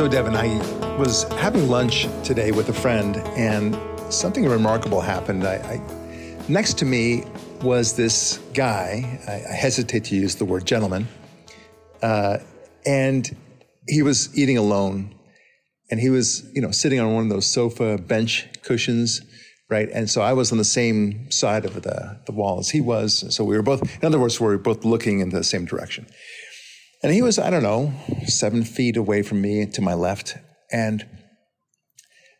[0.00, 3.78] So, Devin, I was having lunch today with a friend, and
[4.10, 5.44] something remarkable happened.
[5.46, 7.24] I, I next to me
[7.60, 9.20] was this guy.
[9.28, 11.06] I, I, hesitate to use the word gentleman,
[12.02, 12.38] uh,
[12.86, 13.28] and
[13.88, 15.14] he was eating alone,
[15.90, 19.20] and he was, you know, sitting on one of those sofa bench cushions,
[19.68, 19.90] right?
[19.92, 23.34] And so I was on the same side of the, the wall as he was.
[23.36, 26.06] So we were both, in other words, we were both looking in the same direction.
[27.02, 27.92] And he was, I don't know,
[28.26, 30.36] seven feet away from me to my left.
[30.70, 31.06] And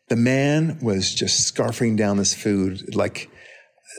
[0.09, 3.29] the man was just scarfing down this food like,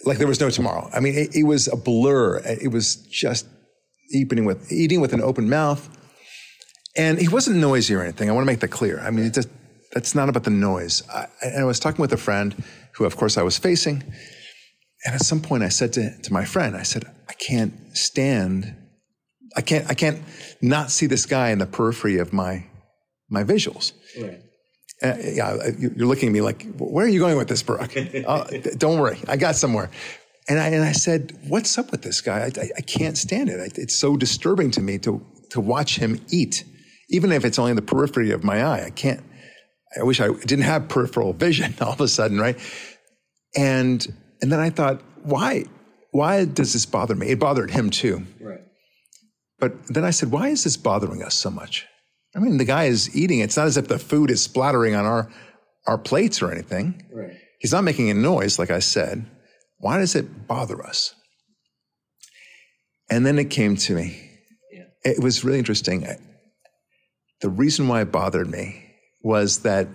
[0.04, 0.88] like there was no tomorrow.
[0.92, 2.38] I mean, it, it was a blur.
[2.44, 3.46] It was just
[4.12, 5.88] eating with, eating with an open mouth.
[6.96, 8.28] And he wasn't noisy or anything.
[8.28, 9.00] I want to make that clear.
[9.00, 9.48] I mean, it just,
[9.92, 11.02] that's not about the noise.
[11.08, 12.62] I, and I was talking with a friend
[12.94, 14.02] who, of course, I was facing.
[15.04, 18.76] And at some point I said to, to my friend, I said, I can't stand
[19.56, 20.22] I can't I can't
[20.60, 22.64] not see this guy in the periphery of my
[23.28, 23.92] my visuals.
[24.20, 24.40] Right.
[25.02, 27.96] Uh, yeah, you're looking at me like, where are you going with this, Barak?
[28.26, 28.44] uh,
[28.78, 29.90] don't worry, I got somewhere.
[30.48, 32.40] And I and I said, what's up with this guy?
[32.56, 33.78] I, I, I can't stand it.
[33.78, 36.64] it's so disturbing to me to to watch him eat,
[37.10, 38.84] even if it's only in the periphery of my eye.
[38.86, 39.22] I can't.
[39.98, 42.58] I wish I didn't have peripheral vision all of a sudden, right?
[43.56, 44.06] And
[44.40, 45.64] and then I thought, why
[46.12, 47.28] why does this bother me?
[47.28, 48.26] It bothered him too.
[48.40, 48.60] Right.
[49.62, 51.86] But then I said, why is this bothering us so much?
[52.34, 53.38] I mean, the guy is eating.
[53.38, 55.30] It's not as if the food is splattering on our,
[55.86, 57.06] our plates or anything.
[57.14, 57.36] Right.
[57.60, 59.24] He's not making a noise, like I said.
[59.78, 61.14] Why does it bother us?
[63.08, 64.30] And then it came to me.
[64.72, 64.86] Yeah.
[65.04, 66.08] It was really interesting.
[67.40, 68.84] The reason why it bothered me
[69.22, 69.86] was that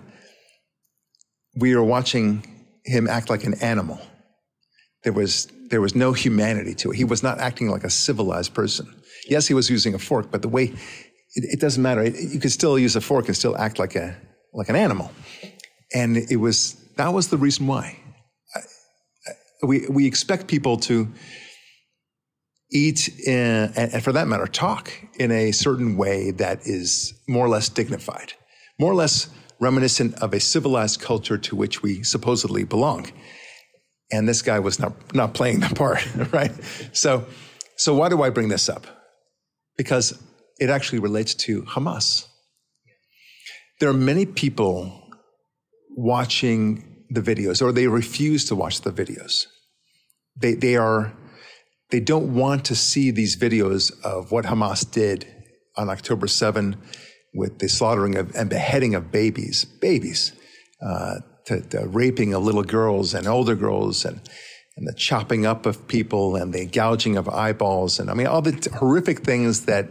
[1.58, 2.42] we were watching
[2.86, 4.00] him act like an animal.
[5.04, 6.96] There was, there was no humanity to it.
[6.96, 8.94] He was not acting like a civilized person.
[9.28, 10.64] Yes, he was using a fork, but the way
[11.34, 12.02] it, it doesn't matter.
[12.02, 14.16] It, you could still use a fork and still act like a
[14.52, 15.10] like an animal.
[15.94, 17.98] And it was that was the reason why.
[18.54, 21.08] I, I, we we expect people to
[22.70, 27.46] eat uh, in, and for that matter, talk in a certain way that is more
[27.46, 28.34] or less dignified,
[28.78, 29.28] more or less
[29.60, 33.10] reminiscent of a civilized culture to which we supposedly belong.
[34.10, 36.52] And this guy was not, not playing the part, right?
[36.92, 37.26] So,
[37.76, 38.86] so why do I bring this up?
[39.78, 40.20] Because
[40.58, 42.26] it actually relates to Hamas.
[43.80, 45.08] There are many people
[45.96, 49.46] watching the videos, or they refuse to watch the videos.
[50.36, 51.14] They, they are,
[51.90, 55.26] they don't want to see these videos of what Hamas did
[55.76, 56.76] on October 7
[57.34, 60.32] with the slaughtering of, and beheading of babies, babies,
[60.84, 64.20] uh, to, to raping of little girls and older girls and,
[64.78, 68.40] and the chopping up of people and the gouging of eyeballs and I mean all
[68.40, 69.88] the t- horrific things that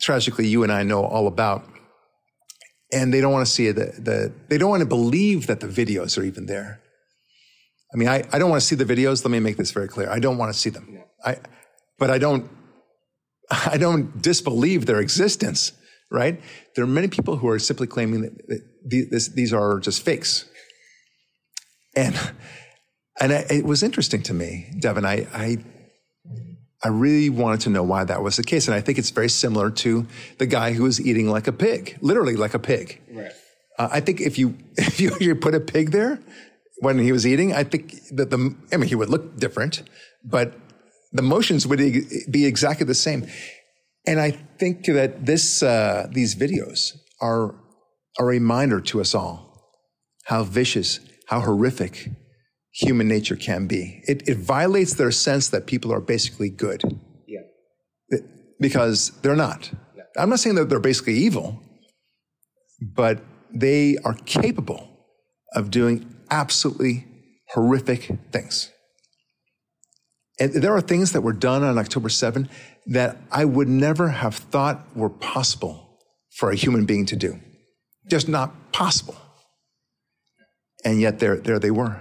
[0.00, 1.64] tragically you and I know all about.
[2.92, 3.70] And they don't want to see.
[3.72, 6.80] The, the, they don't want to believe that the videos are even there.
[7.92, 9.24] I mean, I, I don't want to see the videos.
[9.24, 10.10] Let me make this very clear.
[10.10, 11.02] I don't want to see them.
[11.24, 11.38] I,
[11.98, 12.50] but I don't,
[13.50, 15.72] I don't disbelieve their existence,
[16.10, 16.40] right?
[16.76, 20.44] There are many people who are simply claiming that, these, these are just fakes.
[21.96, 22.14] And
[23.20, 25.04] and I, it was interesting to me, Devin.
[25.04, 25.58] I, I,
[26.82, 28.66] I really wanted to know why that was the case.
[28.68, 30.06] And I think it's very similar to
[30.38, 33.00] the guy who was eating like a pig, literally like a pig.
[33.10, 33.32] Right.
[33.78, 36.18] Uh, I think if you, if you, you put a pig there
[36.80, 39.82] when he was eating, I think that the, I mean, he would look different,
[40.24, 40.54] but
[41.12, 43.26] the motions would be exactly the same.
[44.06, 47.54] And I think that this, uh, these videos are
[48.18, 49.44] a reminder to us all
[50.24, 52.10] how vicious, how horrific,
[52.74, 54.02] human nature can be.
[54.06, 56.82] It, it violates their sense that people are basically good.
[57.26, 58.18] Yeah.
[58.60, 59.70] Because they're not.
[60.16, 61.62] I'm not saying that they're basically evil,
[62.80, 63.22] but
[63.52, 64.88] they are capable
[65.54, 67.06] of doing absolutely
[67.50, 68.70] horrific things.
[70.40, 72.48] And there are things that were done on October 7
[72.86, 76.00] that I would never have thought were possible
[76.36, 77.38] for a human being to do.
[78.10, 79.16] Just not possible.
[80.84, 82.00] And yet there, there they were.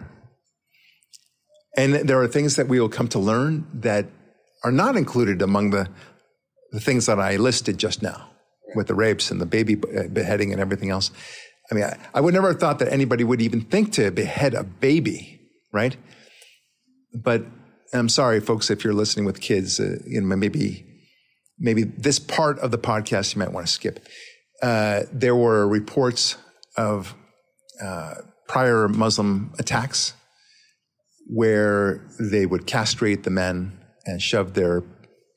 [1.75, 4.05] And there are things that we will come to learn that
[4.63, 5.89] are not included among the,
[6.71, 8.29] the things that I listed just now
[8.75, 11.11] with the rapes and the baby uh, beheading and everything else.
[11.71, 14.53] I mean, I, I would never have thought that anybody would even think to behead
[14.53, 15.41] a baby,
[15.71, 15.95] right?
[17.13, 17.45] But
[17.93, 20.85] I'm sorry, folks, if you're listening with kids, uh, you know, maybe,
[21.59, 24.05] maybe this part of the podcast you might want to skip.
[24.61, 26.37] Uh, there were reports
[26.77, 27.15] of
[27.81, 28.15] uh,
[28.47, 30.13] prior Muslim attacks
[31.27, 34.83] where they would castrate the men and shove their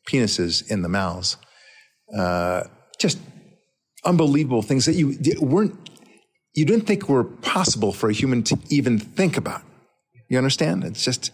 [0.09, 1.37] penises in the mouths.
[2.17, 2.65] Uh,
[2.99, 3.19] just
[4.05, 5.75] unbelievable things that you weren't,
[6.55, 9.63] you didn't think were possible for a human to even think about.
[10.29, 10.85] You understand?
[10.85, 11.31] It's just,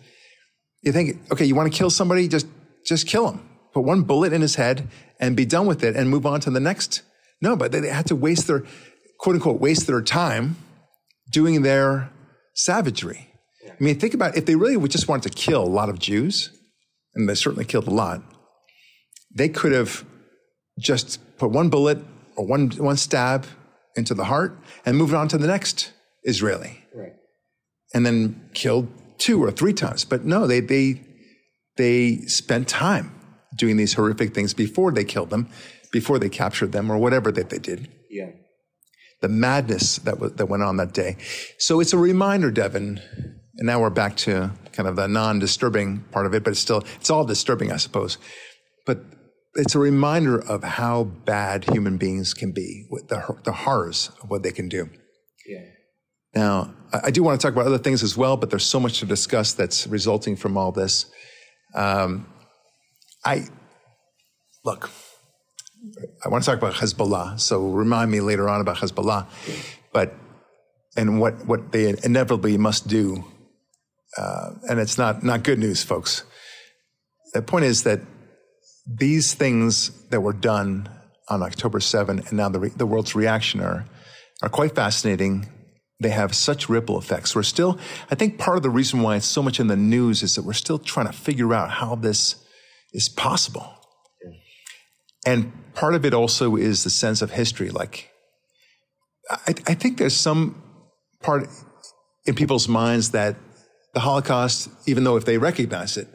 [0.82, 2.28] you think, okay, you want to kill somebody?
[2.28, 2.46] Just,
[2.86, 3.48] just kill him.
[3.72, 4.88] Put one bullet in his head
[5.18, 7.02] and be done with it and move on to the next.
[7.40, 8.64] No, but they had to waste their,
[9.18, 10.56] quote unquote, waste their time
[11.30, 12.10] doing their
[12.54, 13.31] savagery.
[13.82, 14.38] I mean, think about it.
[14.38, 16.56] if they really just wanted to kill a lot of Jews,
[17.16, 18.22] and they certainly killed a lot,
[19.34, 20.04] they could have
[20.78, 21.98] just put one bullet
[22.36, 23.44] or one, one stab
[23.96, 24.56] into the heart
[24.86, 25.92] and moved on to the next
[26.22, 26.78] Israeli.
[26.94, 27.14] Right.
[27.92, 28.86] And then killed
[29.18, 30.04] two or three times.
[30.04, 31.00] But no, they, they,
[31.76, 33.12] they spent time
[33.56, 35.48] doing these horrific things before they killed them,
[35.90, 37.88] before they captured them, or whatever that they did.
[38.08, 38.30] Yeah.
[39.22, 41.16] The madness that, w- that went on that day.
[41.58, 43.00] So it's a reminder, Devin,
[43.56, 46.82] and now we're back to kind of the non-disturbing part of it, but it's still,
[46.96, 48.18] it's all disturbing, I suppose.
[48.86, 49.04] But
[49.54, 54.30] it's a reminder of how bad human beings can be, with the, the horrors of
[54.30, 54.88] what they can do.
[55.46, 55.64] Yeah.
[56.34, 59.00] Now, I do want to talk about other things as well, but there's so much
[59.00, 61.06] to discuss that's resulting from all this.
[61.74, 62.26] Um,
[63.24, 63.46] I
[64.64, 64.90] look.
[66.24, 69.26] I want to talk about Hezbollah, so remind me later on about Hezbollah,
[69.92, 70.14] but
[70.96, 73.24] and what what they inevitably must do,
[74.16, 76.24] uh, and it's not not good news, folks.
[77.32, 78.00] The point is that
[78.86, 80.88] these things that were done
[81.28, 83.86] on October 7 and now the, re- the world's reaction are,
[84.42, 85.48] are quite fascinating.
[86.00, 87.34] They have such ripple effects.
[87.34, 87.78] We're still,
[88.10, 90.42] I think part of the reason why it's so much in the news is that
[90.42, 92.44] we're still trying to figure out how this
[92.92, 93.66] is possible.
[95.24, 97.70] And part of it also is the sense of history.
[97.70, 98.10] Like,
[99.30, 100.60] I, I think there's some
[101.22, 101.48] part
[102.26, 103.36] in people's minds that
[103.94, 106.08] the Holocaust, even though if they recognize it,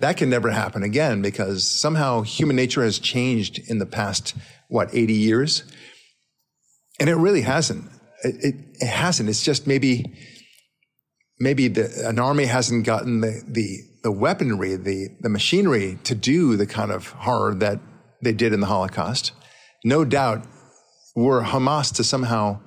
[0.00, 4.34] that can never happen again because somehow human nature has changed in the past,
[4.68, 5.64] what, 80 years?
[6.98, 7.84] And it really hasn't.
[8.24, 9.28] It, it, it hasn't.
[9.28, 10.12] It's just maybe,
[11.38, 16.56] maybe the, an army hasn't gotten the, the, the weaponry, the, the machinery to do
[16.56, 17.80] the kind of horror that
[18.22, 19.32] they did in the Holocaust.
[19.84, 20.46] No doubt,
[21.14, 22.60] were Hamas to somehow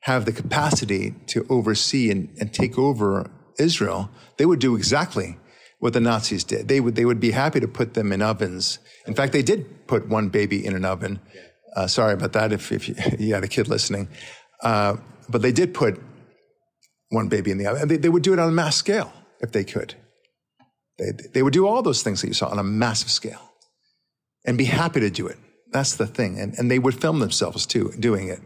[0.00, 5.38] have the capacity to oversee and, and take over Israel, they would do exactly
[5.78, 6.68] what the Nazis did.
[6.68, 8.78] They would, they would be happy to put them in ovens.
[9.06, 11.20] In fact, they did put one baby in an oven.
[11.74, 14.08] Uh, sorry about that if, if you, you had a kid listening.
[14.62, 14.96] Uh,
[15.28, 16.00] but they did put
[17.08, 17.82] one baby in the oven.
[17.82, 19.94] And they, they would do it on a mass scale if they could.
[20.98, 23.52] They, they would do all those things that you saw on a massive scale
[24.44, 25.38] and be happy to do it.
[25.72, 26.38] That's the thing.
[26.38, 28.40] And, and they would film themselves too doing it.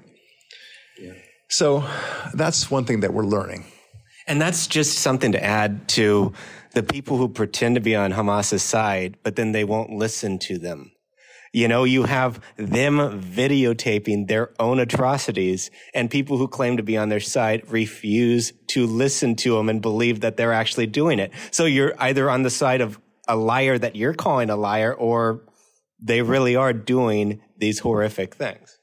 [0.99, 1.13] Yeah.
[1.49, 1.85] So
[2.33, 3.67] that's one thing that we're learning.
[4.27, 6.33] And that's just something to add to
[6.73, 10.59] the people who pretend to be on Hamas's side, but then they won't listen to
[10.59, 10.93] them.
[11.53, 16.99] You know, you have them videotaping their own atrocities and people who claim to be
[16.99, 21.33] on their side refuse to listen to them and believe that they're actually doing it.
[21.53, 25.45] So you're either on the side of a liar that you're calling a liar or
[25.99, 28.76] they really are doing these horrific things.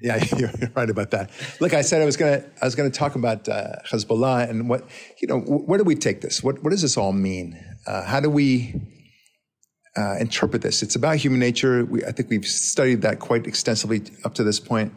[0.00, 1.30] Yeah, you're right about that.
[1.60, 4.48] Look, I said I was going to I was going to talk about uh, Hezbollah
[4.48, 4.88] and what
[5.20, 5.40] you know.
[5.40, 6.42] Where do we take this?
[6.42, 7.58] What what does this all mean?
[7.86, 8.74] Uh, how do we
[9.96, 10.82] uh, interpret this?
[10.82, 11.84] It's about human nature.
[11.84, 14.92] We, I think we've studied that quite extensively up to this point.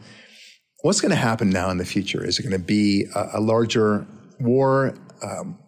[0.81, 2.23] What's going to happen now in the future?
[2.23, 4.05] Is it going to be a, a larger
[4.39, 4.95] war?
[5.23, 5.59] Um,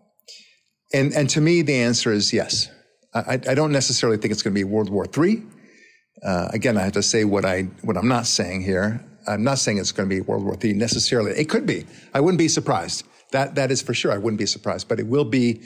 [0.93, 2.69] and and to me, the answer is yes.
[3.15, 5.43] I, I don't necessarily think it's going to be World War III.
[6.25, 9.03] Uh, again, I have to say what I what I'm not saying here.
[9.27, 11.31] I'm not saying it's going to be World War III necessarily.
[11.31, 11.85] It could be.
[12.13, 13.05] I wouldn't be surprised.
[13.31, 14.11] That, that is for sure.
[14.11, 15.61] I wouldn't be surprised, but it will be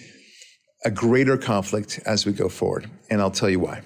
[0.86, 2.90] a greater conflict as we go forward.
[3.10, 3.82] And I'll tell you why.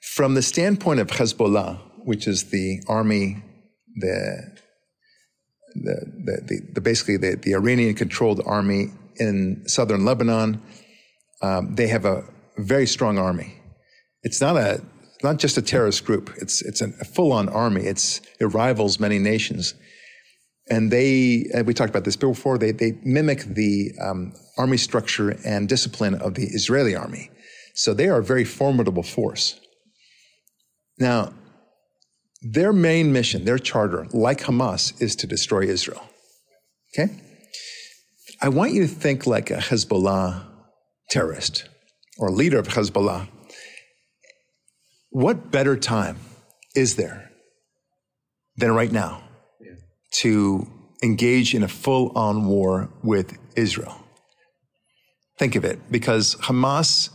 [0.00, 3.42] From the standpoint of Hezbollah, which is the army,
[3.96, 4.56] the,
[5.74, 10.62] the, the, the, the basically the, the Iranian controlled army in southern Lebanon,
[11.42, 12.24] um, they have a
[12.56, 13.54] very strong army.
[14.22, 14.82] It's not a
[15.22, 16.30] not just a terrorist group.
[16.36, 17.82] It's it's a full-on army.
[17.82, 19.74] It's it rivals many nations,
[20.68, 22.58] and they we talked about this before.
[22.58, 27.30] They they mimic the um, army structure and discipline of the Israeli army,
[27.74, 29.60] so they are a very formidable force.
[30.98, 31.32] Now,
[32.42, 36.02] their main mission, their charter, like Hamas, is to destroy Israel.
[36.92, 37.12] Okay,
[38.40, 40.44] I want you to think like a Hezbollah
[41.10, 41.68] terrorist
[42.18, 43.28] or leader of Hezbollah
[45.14, 46.18] what better time
[46.74, 47.30] is there
[48.56, 49.22] than right now
[49.60, 49.76] yeah.
[50.10, 50.66] to
[51.04, 53.94] engage in a full on war with Israel?
[55.38, 57.10] Think of it, because Hamas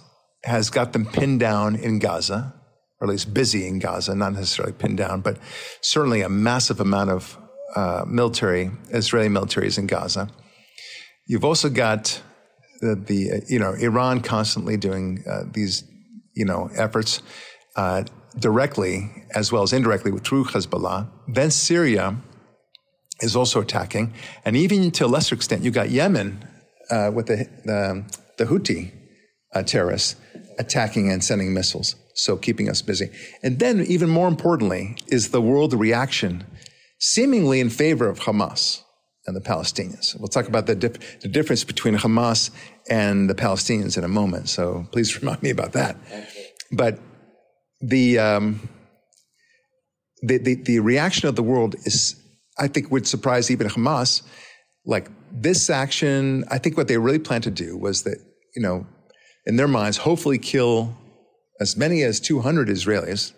[0.46, 2.54] has got them pinned down in Gaza,
[3.02, 5.38] or at least busy in Gaza, not necessarily pinned down, but
[5.82, 7.38] certainly a massive amount of
[7.76, 10.30] uh, military, Israeli military is in Gaza.
[11.28, 12.22] You've also got
[12.80, 15.84] the, the uh, you know, Iran constantly doing uh, these,
[16.34, 17.22] you know, efforts
[17.80, 18.04] uh,
[18.38, 21.08] directly as well as indirectly through Hezbollah.
[21.30, 22.18] Then Syria
[23.22, 26.44] is also attacking, and even to a lesser extent, you got Yemen
[26.92, 27.82] uh, with the the,
[28.38, 28.92] the Houthi
[29.56, 30.16] uh, terrorists
[30.58, 33.10] attacking and sending missiles, so keeping us busy.
[33.44, 36.44] And then, even more importantly, is the world reaction,
[37.00, 38.82] seemingly in favor of Hamas
[39.26, 40.20] and the Palestinians.
[40.20, 42.52] We'll talk about the, dif- the difference between Hamas
[42.90, 44.50] and the Palestinians in a moment.
[44.50, 45.96] So please remind me about that.
[46.72, 47.00] But
[47.82, 48.70] the, um,
[50.22, 52.16] the, the, the reaction of the world is,
[52.58, 54.22] I think, would surprise even Hamas.
[54.86, 58.18] Like this action, I think what they really planned to do was that,
[58.56, 58.86] you know,
[59.46, 60.96] in their minds, hopefully kill
[61.60, 63.34] as many as 200 Israelis.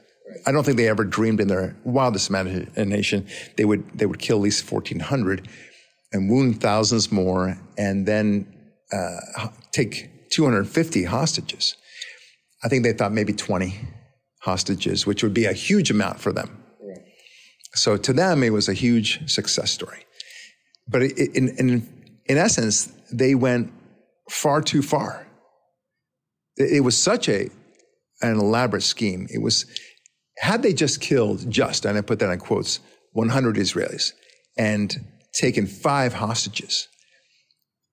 [0.46, 4.38] I don't think they ever dreamed in their wildest imagination they would they would kill
[4.38, 5.48] at least 1,400
[6.14, 8.46] and wound thousands more, and then
[8.92, 11.76] uh, take 250 hostages.
[12.64, 13.80] I think they thought maybe 20
[14.42, 16.64] hostages, which would be a huge amount for them.
[17.74, 20.06] So to them, it was a huge success story.
[20.88, 23.72] But in, in, in essence, they went
[24.30, 25.26] far too far.
[26.58, 27.50] It was such a
[28.22, 29.28] an elaborate scheme.
[29.32, 29.66] It was
[30.38, 32.80] had they just killed just, and I put that in quotes,
[33.14, 34.14] 100 Israelis
[34.58, 36.88] and taken five hostages,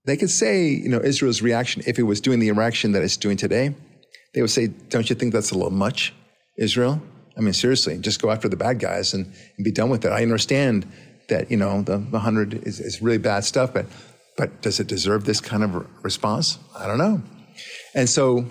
[0.04, 3.16] they could say, you know, Israel's reaction, if it was doing the reaction that it's
[3.16, 3.74] doing today,
[4.34, 6.14] they would say, don't you think that's a little much,
[6.58, 7.00] Israel?
[7.36, 10.10] I mean, seriously, just go after the bad guys and, and be done with it.
[10.10, 10.90] I understand
[11.28, 13.86] that, you know, the, the 100 is, is really bad stuff, but,
[14.36, 16.58] but does it deserve this kind of response?
[16.76, 17.22] I don't know.
[17.94, 18.44] And so,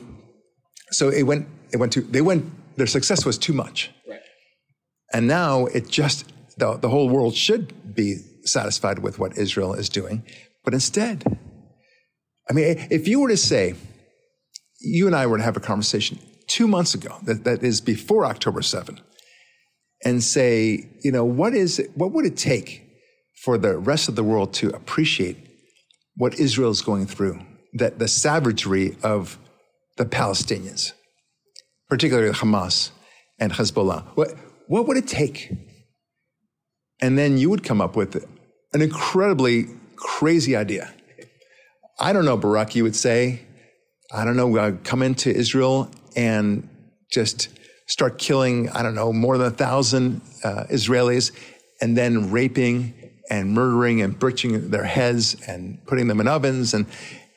[0.91, 2.45] so it went, it went to, they went,
[2.77, 3.91] their success was too much.
[4.07, 4.19] Right.
[5.13, 9.89] And now it just, the, the whole world should be satisfied with what Israel is
[9.89, 10.23] doing.
[10.63, 11.23] But instead,
[12.49, 13.75] I mean, if you were to say,
[14.79, 18.25] you and I were to have a conversation two months ago, that, that is before
[18.25, 18.99] October 7,
[20.03, 22.83] and say, you know, what is it, what would it take
[23.43, 25.37] for the rest of the world to appreciate
[26.15, 27.39] what Israel is going through,
[27.73, 29.37] that the savagery of
[29.97, 30.93] the Palestinians,
[31.89, 32.91] particularly Hamas
[33.39, 34.03] and Hezbollah?
[34.15, 34.33] What,
[34.67, 35.51] what would it take?
[36.99, 38.25] And then you would come up with
[38.73, 40.93] an incredibly crazy idea.
[41.99, 43.41] I don't know, Barak, you would say,
[44.11, 46.67] I don't know, uh, come into Israel and
[47.09, 47.47] just
[47.87, 51.31] start killing, I don't know, more than a thousand uh, Israelis
[51.79, 52.93] and then raping
[53.29, 56.85] and murdering and butchering their heads and putting them in ovens and,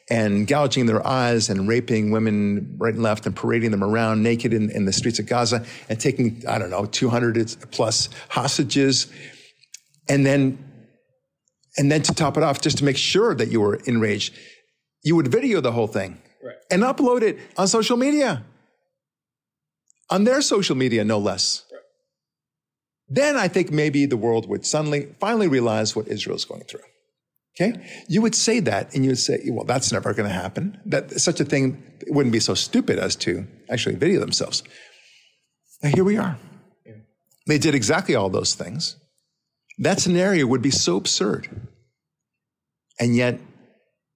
[0.08, 4.52] and gouging their eyes and raping women right and left and parading them around naked
[4.52, 9.06] in, in the streets of Gaza and taking, I don't know, 200 plus hostages.
[10.08, 10.66] And then
[11.76, 14.34] and then to top it off, just to make sure that you were enraged,
[15.02, 16.56] you would video the whole thing right.
[16.70, 18.44] and upload it on social media,
[20.10, 21.64] on their social media, no less.
[21.72, 21.80] Right.
[23.08, 26.80] Then I think maybe the world would suddenly, finally realize what Israel's going through.
[27.60, 27.84] Okay?
[28.08, 30.80] You would say that and you would say, well, that's never going to happen.
[30.86, 34.62] That such a thing wouldn't be so stupid as to actually video themselves.
[35.82, 36.38] Now here we are.
[36.86, 36.92] Yeah.
[37.46, 38.96] They did exactly all those things.
[39.78, 41.48] That scenario would be so absurd.
[42.98, 43.40] And yet,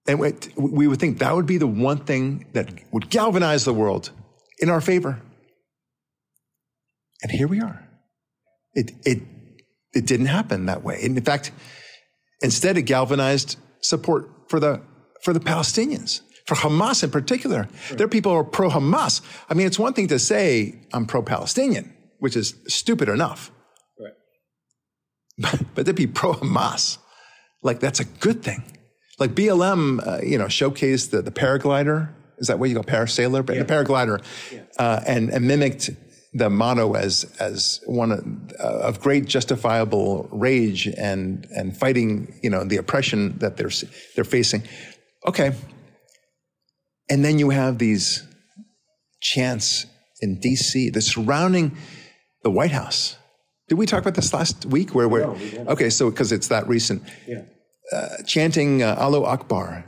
[0.06, 0.20] and
[0.56, 4.10] we would think that would be the one thing that would galvanize the world
[4.58, 5.20] in our favor.
[7.24, 7.82] And here we are.
[8.74, 9.22] It, it,
[9.94, 10.98] it didn't happen that way.
[11.02, 11.52] In fact,
[12.42, 14.82] instead, it galvanized support for the,
[15.22, 17.66] for the Palestinians, for Hamas in particular.
[17.86, 17.96] Sure.
[17.96, 19.22] There are people who are pro Hamas.
[19.48, 23.50] I mean, it's one thing to say, I'm pro Palestinian, which is stupid enough.
[23.98, 25.62] Right.
[25.74, 26.98] but they'd be pro Hamas.
[27.62, 28.64] Like that's a good thing.
[29.18, 32.12] Like BLM, uh, you know, showcased the, the paraglider.
[32.36, 33.48] Is that what you call parasailer?
[33.48, 33.62] Yeah.
[33.62, 34.64] The paraglider, yeah.
[34.78, 35.88] uh, and, and mimicked
[36.34, 38.24] the motto as as one of,
[38.58, 43.70] uh, of, great justifiable rage and and fighting, you know, the oppression that they're
[44.14, 44.62] they're facing.
[45.26, 45.52] Okay,
[47.08, 48.26] and then you have these
[49.20, 49.86] chants
[50.20, 50.90] in D.C.
[50.90, 51.76] the surrounding
[52.42, 53.16] the White House
[53.68, 54.94] did we talk about this last week?
[54.94, 55.36] Where we're no,
[55.68, 57.42] okay, so because it's that recent, yeah.
[57.92, 59.84] uh, chanting uh, Allahu Akbar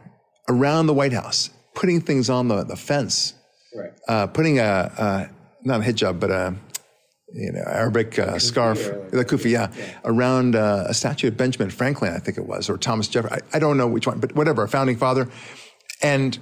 [0.49, 3.35] around the White House, putting things on the, the fence,
[3.77, 3.91] right.
[4.09, 5.31] uh, putting a, a,
[5.67, 6.55] not a hijab but a
[7.33, 8.79] you know Arabic uh, scarf,
[9.11, 10.01] the kufiya, yeah.
[10.05, 13.41] around uh, a statue of Benjamin Franklin, I think it was, or Thomas Jefferson.
[13.53, 15.29] I, I don't know which one, but whatever, a founding father,
[16.03, 16.39] and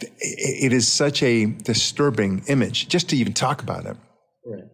[0.00, 3.96] it is such a disturbing image just to even talk about it.
[4.46, 4.64] Right.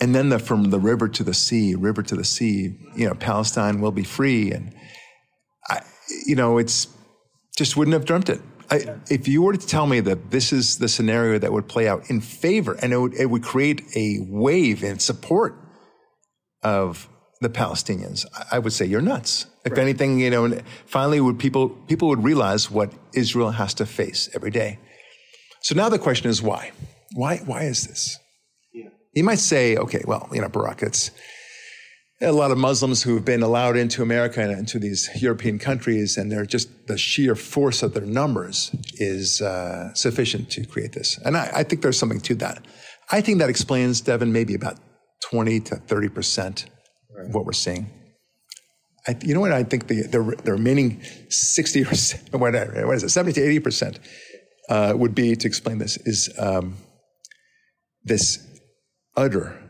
[0.00, 3.14] And then the, from the river to the sea, river to the sea, you know,
[3.14, 4.52] Palestine will be free.
[4.52, 4.74] And,
[5.68, 5.80] I,
[6.26, 6.88] you know, it's
[7.56, 8.40] just wouldn't have dreamt it.
[8.70, 11.88] I, if you were to tell me that this is the scenario that would play
[11.88, 15.54] out in favor and it would, it would create a wave in support
[16.62, 17.08] of
[17.40, 19.46] the Palestinians, I would say you're nuts.
[19.64, 19.80] If right.
[19.80, 24.50] anything, you know, finally would people, people would realize what Israel has to face every
[24.50, 24.78] day.
[25.62, 26.72] So now the question is why?
[27.14, 28.18] Why, why is this?
[28.72, 28.88] Yeah.
[29.14, 31.10] You might say, okay, well, you know, Barak, it's,
[32.20, 36.16] a lot of Muslims who have been allowed into America and into these European countries,
[36.16, 41.18] and they're just the sheer force of their numbers is uh, sufficient to create this.
[41.24, 42.64] And I, I, think there's something to that.
[43.10, 44.78] I think that explains, Devin, maybe about
[45.30, 46.66] 20 to 30 percent
[47.14, 47.26] right.
[47.26, 47.90] of what we're seeing.
[49.06, 49.52] I, you know what?
[49.52, 53.60] I think the, the, the remaining 60 or whatever, what is it, 70 to 80
[53.60, 54.00] percent
[54.70, 56.76] uh, would be to explain this is um,
[58.04, 58.38] this
[59.16, 59.65] utter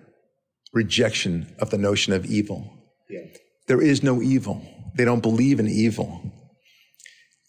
[0.77, 2.73] rejection of the notion of evil.
[3.11, 3.25] Yeah.
[3.67, 4.63] There is no evil.
[4.95, 6.09] They don't believe in evil.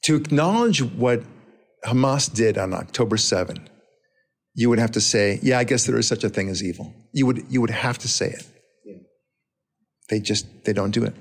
[0.03, 1.22] To acknowledge what
[1.86, 3.69] Hamas did on October 7,
[4.55, 6.93] you would have to say, yeah, I guess there is such a thing as evil.
[7.12, 8.48] You would, you would have to say it.
[8.86, 8.96] Yeah.
[10.10, 11.13] They just, they don't do it.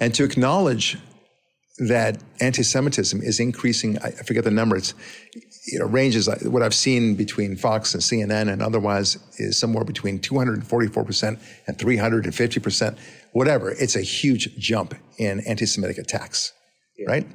[0.00, 0.96] And to acknowledge
[1.78, 4.94] that anti-Semitism is increasing, I forget the number, it's,
[5.66, 9.84] you know, ranges, uh, what I've seen between Fox and CNN and otherwise is somewhere
[9.84, 12.98] between 244% and 350%,
[13.32, 13.70] whatever.
[13.70, 16.52] It's a huge jump in anti-Semitic attacks,
[16.98, 17.06] yeah.
[17.08, 17.26] right?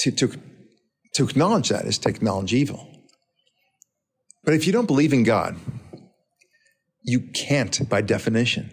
[0.00, 0.32] To, to,
[1.14, 2.86] to acknowledge that is to acknowledge evil.
[4.44, 5.56] But if you don't believe in God,
[7.02, 8.70] you can't, by definition,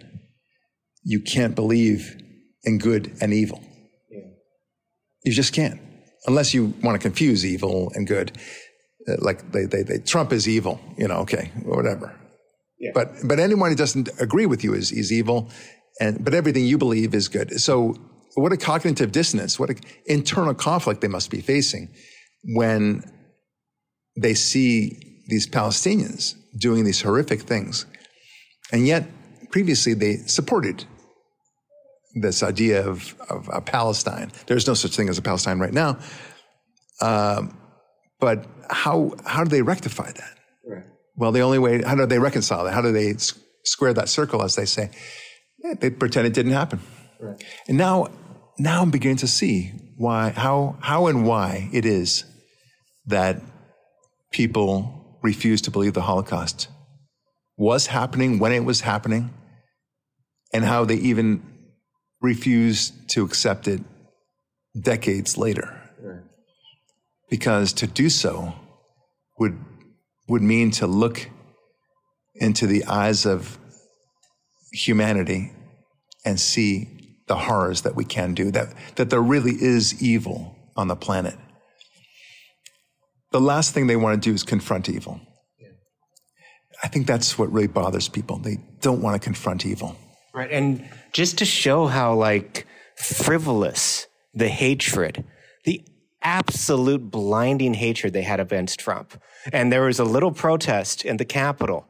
[1.02, 2.20] you can't believe
[2.64, 3.62] in good and evil.
[4.10, 4.20] Yeah.
[5.24, 5.80] You just can't
[6.26, 8.32] unless you want to confuse evil and good.
[9.08, 12.14] Uh, like they, they, they, Trump is evil, you know, okay, whatever.
[12.78, 12.90] Yeah.
[12.94, 15.50] But, but anyone who doesn't agree with you is, is evil.
[16.00, 17.60] And, but everything you believe is good.
[17.60, 17.96] So
[18.34, 21.88] what a cognitive dissonance, what an internal conflict they must be facing
[22.54, 23.02] when
[24.16, 27.86] they see these Palestinians doing these horrific things.
[28.72, 29.06] And yet
[29.50, 30.84] previously they supported
[32.14, 34.32] this idea of, of a Palestine.
[34.46, 35.98] There's no such thing as a Palestine right now.
[37.00, 37.56] Um,
[38.18, 40.38] but how, how do they rectify that?
[40.66, 40.84] Right.
[41.16, 42.74] Well, the only way, how do they reconcile that?
[42.74, 43.14] How do they
[43.64, 44.90] square that circle, as they say?
[45.58, 46.80] Yeah, they pretend it didn't happen.
[47.20, 47.42] Right.
[47.68, 48.08] And now,
[48.58, 52.24] now I'm beginning to see why, how, how and why it is
[53.06, 53.40] that
[54.30, 56.68] people refuse to believe the Holocaust
[57.56, 59.34] was happening when it was happening,
[60.52, 61.42] and how they even
[62.20, 63.80] refused to accept it
[64.78, 65.76] decades later.
[67.28, 68.54] Because to do so
[69.38, 69.58] would,
[70.28, 71.28] would mean to look
[72.34, 73.58] into the eyes of
[74.72, 75.52] humanity
[76.24, 76.88] and see
[77.28, 81.36] the horrors that we can do, that, that there really is evil on the planet.
[83.30, 85.20] The last thing they want to do is confront evil.
[86.82, 88.38] I think that's what really bothers people.
[88.38, 89.96] They don't want to confront evil.
[90.32, 90.50] Right.
[90.50, 92.66] And just to show how like
[92.96, 95.24] frivolous the hatred,
[95.64, 95.82] the
[96.22, 99.20] absolute blinding hatred they had against Trump.
[99.52, 101.86] And there was a little protest in the Capitol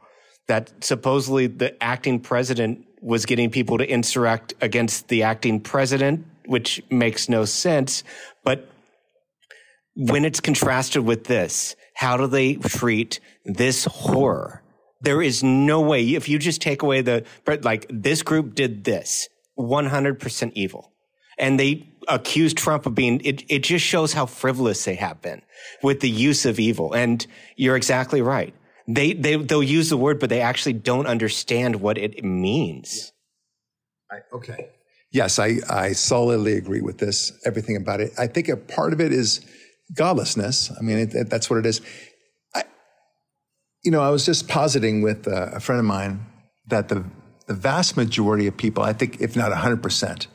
[0.47, 6.83] that supposedly the acting president was getting people to insurrect against the acting president, which
[6.91, 8.05] makes no sense.
[8.45, 8.69] But
[9.95, 14.60] when it's contrasted with this, how do they treat this horror?
[15.01, 17.25] There is no way if you just take away the,
[17.63, 20.93] like this group did this, 100% evil.
[21.39, 25.43] And they accuse Trump of being, it, it just shows how frivolous they have been
[25.83, 26.93] with the use of evil.
[26.93, 28.55] And you're exactly right.
[28.87, 33.13] They, they, they'll use the word, but they actually don't understand what it means.
[34.11, 34.69] I, okay.
[35.13, 38.13] Yes, I, I solidly agree with this, everything about it.
[38.19, 39.41] I think a part of it is
[39.95, 40.71] godlessness.
[40.77, 41.81] I mean, it, it, that's what it is
[43.83, 46.27] you know, I was just positing with a, friend of mine
[46.67, 47.05] that the,
[47.47, 50.27] the vast majority of people, I think, if not 100%,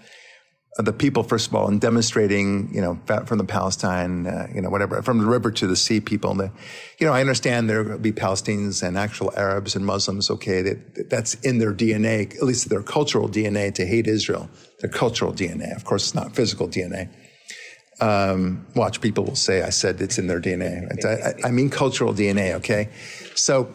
[0.78, 4.62] of the people, first of all, in demonstrating, you know, from the Palestine, uh, you
[4.62, 6.52] know, whatever, from the river to the sea people, the,
[7.00, 11.10] you know, I understand there will be Palestinians and actual Arabs and Muslims, okay, that,
[11.10, 14.50] that's in their DNA, at least their cultural DNA to hate Israel,
[14.82, 15.74] their cultural DNA.
[15.74, 17.10] Of course, it's not physical DNA.
[18.02, 21.06] Um, watch people will say, I said it's in their DNA.
[21.06, 22.90] I, I mean cultural DNA, okay?
[23.36, 23.72] So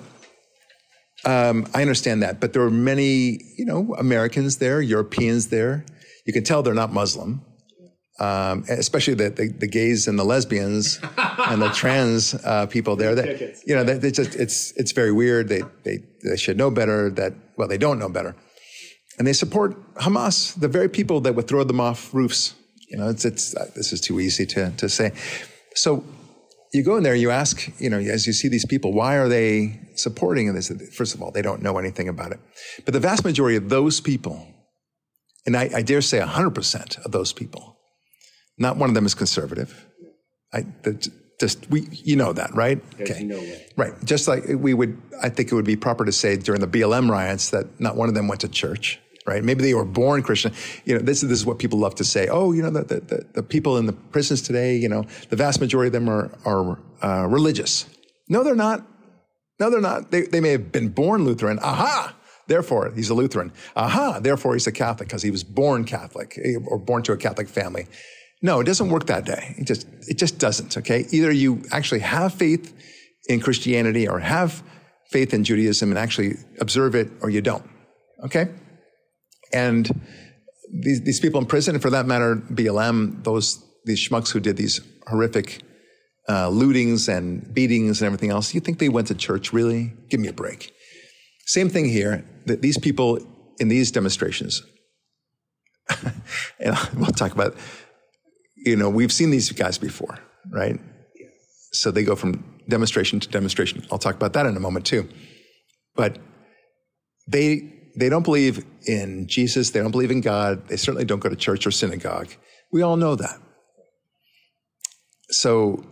[1.24, 5.84] um, I understand that, but there are many, you know, Americans there, Europeans there.
[6.26, 7.44] You can tell they're not Muslim.
[8.20, 11.00] um, especially the, the, the gays and the lesbians
[11.48, 13.14] and the trans uh, people there.
[13.14, 15.48] That you know, they just it's it's very weird.
[15.48, 17.10] They they they should know better.
[17.10, 18.36] That well, they don't know better,
[19.18, 22.54] and they support Hamas, the very people that would throw them off roofs.
[22.90, 25.12] You know, it's it's uh, this is too easy to to say.
[25.74, 26.04] So
[26.72, 29.28] you go in there, you ask, you know, as you see these people, why are
[29.28, 30.72] they supporting this?
[30.94, 32.40] First of all, they don't know anything about it.
[32.84, 34.46] But the vast majority of those people,
[35.46, 37.76] and I, I dare say 100% of those people,
[38.56, 39.86] not one of them is conservative.
[40.52, 40.64] I,
[41.40, 42.80] just we, you know that, right?
[42.98, 43.24] There's okay.
[43.24, 43.42] no.
[43.76, 43.92] Right.
[44.04, 47.10] Just like we would, I think it would be proper to say during the BLM
[47.10, 49.44] riots that not one of them went to church, right?
[49.44, 50.52] Maybe they were born Christian.
[50.84, 52.28] You know, this, is, this is what people love to say.
[52.28, 55.60] Oh, you know, the, the, the people in the prisons today, you know, the vast
[55.60, 57.86] majority of them are, are uh, religious.
[58.28, 58.86] No, they're not.
[59.60, 60.10] No, they're not.
[60.10, 61.58] They, they may have been born Lutheran.
[61.60, 62.14] Aha!
[62.48, 63.52] Therefore, he's a Lutheran.
[63.76, 64.18] Aha!
[64.20, 67.48] Therefore, he's a Catholic because he was born Catholic eh, or born to a Catholic
[67.48, 67.86] family.
[68.42, 69.54] No, it doesn't work that day.
[69.58, 71.06] It just, it just doesn't, okay?
[71.10, 72.74] Either you actually have faith
[73.28, 74.62] in Christianity or have
[75.10, 77.68] faith in Judaism and actually observe it or you don't,
[78.24, 78.48] okay?
[79.52, 79.88] And
[80.72, 84.56] these, these people in prison, and for that matter, BLM, those, these schmucks who did
[84.56, 85.62] these horrific
[86.28, 89.92] uh, lootings and beatings and everything else, you think they went to church really?
[90.08, 90.72] Give me a break.
[91.46, 93.18] Same thing here, that these people
[93.58, 94.62] in these demonstrations,
[96.60, 97.56] and we'll talk about
[98.64, 100.18] you know, we've seen these guys before,
[100.50, 100.78] right?
[101.72, 103.84] So they go from demonstration to demonstration.
[103.90, 105.08] I'll talk about that in a moment too.
[105.94, 106.18] But
[107.26, 111.28] they they don't believe in Jesus, they don't believe in God, they certainly don't go
[111.28, 112.28] to church or synagogue.
[112.72, 113.38] We all know that.
[115.30, 115.84] So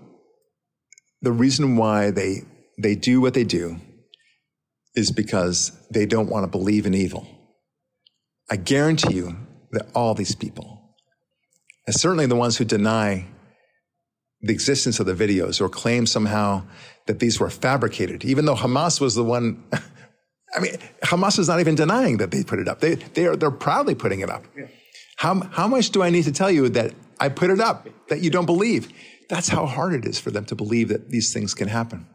[1.23, 2.43] the reason why they
[2.81, 3.81] they do what they do
[4.95, 7.27] is because they don't want to believe in evil.
[8.51, 9.37] I guarantee you
[9.73, 10.79] that all these people
[11.89, 13.27] and certainly the ones who deny
[14.43, 16.63] the existence of the videos or claim somehow
[17.07, 19.65] that these were fabricated, even though Hamas was the one.
[20.57, 22.81] I mean, Hamas is not even denying that they put it up.
[22.81, 24.45] They, they are, they're proudly putting it up.
[24.57, 24.67] Yeah.
[25.19, 28.21] How, how much do I need to tell you that I put it up, that
[28.21, 28.89] you don't believe?
[29.29, 32.07] That's how hard it is for them to believe that these things can happen.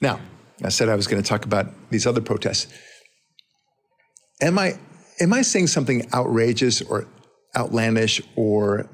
[0.00, 0.20] Now,
[0.62, 2.72] I said I was going to talk about these other protests.
[4.40, 4.78] Am I,
[5.20, 7.08] am I saying something outrageous or
[7.56, 8.88] outlandish or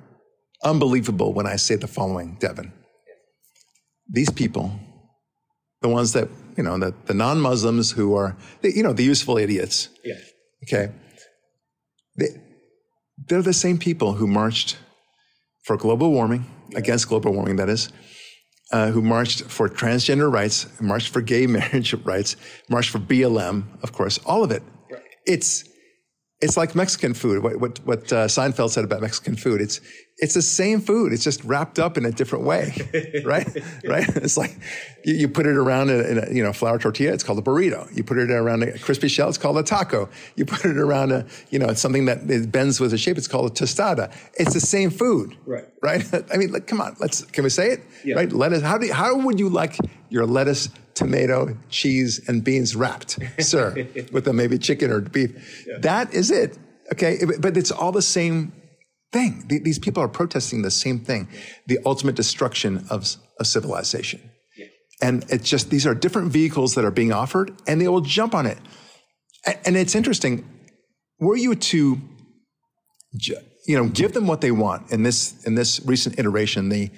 [0.64, 2.72] unbelievable when I say the following, Devin.
[4.08, 4.72] These people,
[5.80, 9.38] the ones that, you know, the, the non Muslims who are, you know, the useful
[9.38, 9.88] idiots.
[10.04, 10.14] Yeah.
[10.64, 10.92] Okay.
[12.16, 12.28] They,
[13.28, 14.78] they're the same people who marched
[15.64, 17.90] for global warming, against global warming, that is,
[18.72, 22.36] uh, who marched for transgender rights, marched for gay marriage rights,
[22.68, 24.62] marched for BLM, of course, all of it.
[24.90, 25.02] Right.
[25.26, 25.68] It's,
[26.40, 27.42] it's like Mexican food.
[27.42, 29.60] What what, what uh, Seinfeld said about Mexican food.
[29.60, 29.80] It's
[30.16, 31.12] it's the same food.
[31.12, 32.74] It's just wrapped up in a different way,
[33.24, 33.46] right?
[33.86, 34.08] right?
[34.16, 34.56] It's like
[35.04, 37.12] you, you put it around in a, in a, you know flour tortilla.
[37.12, 37.94] It's called a burrito.
[37.94, 39.28] You put it around a crispy shell.
[39.28, 40.08] It's called a taco.
[40.36, 43.18] You put it around a you know something that bends with a shape.
[43.18, 44.14] It's called a tostada.
[44.34, 45.68] It's the same food, right?
[45.82, 46.04] Right?
[46.32, 46.96] I mean, like, come on.
[47.00, 47.80] Let's can we say it?
[48.02, 48.14] Yeah.
[48.14, 48.32] Right?
[48.32, 48.62] Lettuce.
[48.62, 49.76] How do you, how would you like
[50.08, 50.70] your lettuce
[51.00, 55.30] tomato, cheese, and beans wrapped, sir, with a maybe chicken or beef.
[55.66, 55.78] Yeah.
[55.78, 56.58] That is it.
[56.92, 57.18] Okay.
[57.38, 58.52] But it's all the same
[59.12, 59.44] thing.
[59.48, 61.28] These people are protesting the same thing
[61.66, 64.20] the ultimate destruction of, a civilization.
[64.58, 64.66] Yeah.
[65.00, 68.34] And it's just, these are different vehicles that are being offered, and they will jump
[68.34, 68.58] on it.
[69.64, 70.46] And it's interesting.
[71.18, 71.98] Were you to,
[73.66, 76.90] you know, give them what they want in this in this recent iteration, the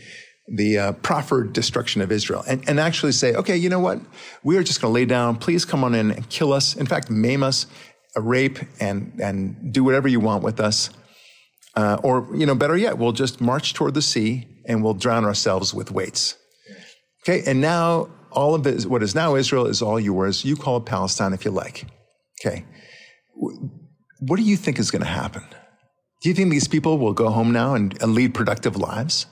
[0.49, 4.01] the uh, proffered destruction of Israel and, and actually say, okay, you know what?
[4.43, 5.37] We are just going to lay down.
[5.37, 6.75] Please come on in and kill us.
[6.75, 7.67] In fact, maim us,
[8.17, 10.91] uh, rape, and, and do whatever you want with us.
[11.75, 15.25] Uh, or, you know, better yet, we'll just march toward the sea and we'll drown
[15.25, 16.37] ourselves with weights.
[17.23, 17.43] Okay.
[17.47, 20.45] And now all of it, what is now Israel is all yours.
[20.45, 21.87] You call it Palestine if you like.
[22.41, 22.65] Okay.
[23.35, 25.45] What do you think is going to happen?
[26.23, 29.27] Do you think these people will go home now and, and lead productive lives?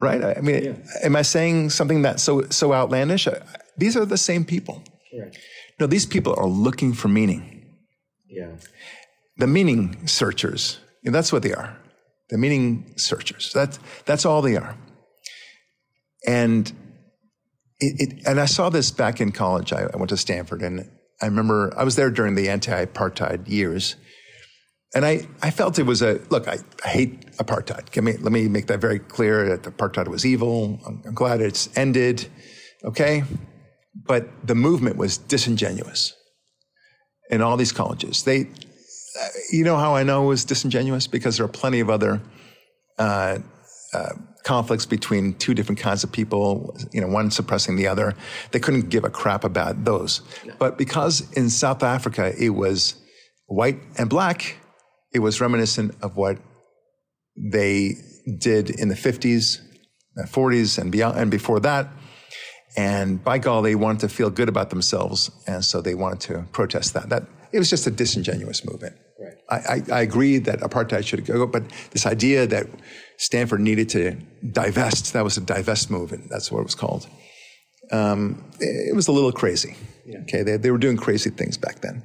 [0.00, 0.36] Right?
[0.36, 0.72] I mean, yeah.
[1.02, 3.28] am I saying something that's so so outlandish?
[3.76, 4.82] These are the same people.
[5.18, 5.36] Right.
[5.78, 7.66] No, these people are looking for meaning.
[8.28, 8.52] Yeah.
[9.36, 10.78] The meaning searchers.
[11.02, 11.76] that's what they are.
[12.28, 13.52] The meaning searchers.
[13.52, 14.76] That's that's all they are.
[16.26, 16.68] And
[17.78, 19.72] it, it, and I saw this back in college.
[19.72, 20.88] I, I went to Stanford, and
[21.22, 23.96] I remember I was there during the anti-apartheid years
[24.94, 26.48] and I, I felt it was a look.
[26.48, 27.94] I, I hate apartheid.
[27.94, 29.56] Let me let me make that very clear.
[29.56, 30.80] That apartheid was evil.
[30.86, 32.26] I'm, I'm glad it's ended.
[32.84, 33.24] Okay,
[34.06, 36.14] but the movement was disingenuous
[37.30, 38.24] in all these colleges.
[38.24, 38.48] They,
[39.52, 42.20] you know how I know it was disingenuous because there are plenty of other
[42.98, 43.38] uh,
[43.92, 44.12] uh,
[44.44, 48.14] conflicts between two different kinds of people, you know, one suppressing the other.
[48.52, 50.22] They couldn't give a crap about those.
[50.44, 50.54] No.
[50.58, 52.94] But because in South Africa it was
[53.46, 54.56] white and black,
[55.12, 56.38] it was reminiscent of what
[57.36, 57.94] they
[58.38, 59.60] did in the 50s,
[60.18, 61.88] 40s, and beyond, and before that.
[62.76, 66.46] And by golly, they wanted to feel good about themselves, and so they wanted to
[66.52, 67.08] protest that.
[67.08, 68.96] That it was just a disingenuous movement.
[69.18, 69.34] Right.
[69.50, 72.66] I, I, I agree that apartheid should go, but this idea that
[73.18, 74.12] Stanford needed to
[74.52, 76.30] divest, that was a divest movement.
[76.30, 77.08] That's what it was called.
[77.92, 79.76] Um, it was a little crazy.
[80.06, 80.20] Yeah.
[80.20, 82.04] Okay, they, they were doing crazy things back then.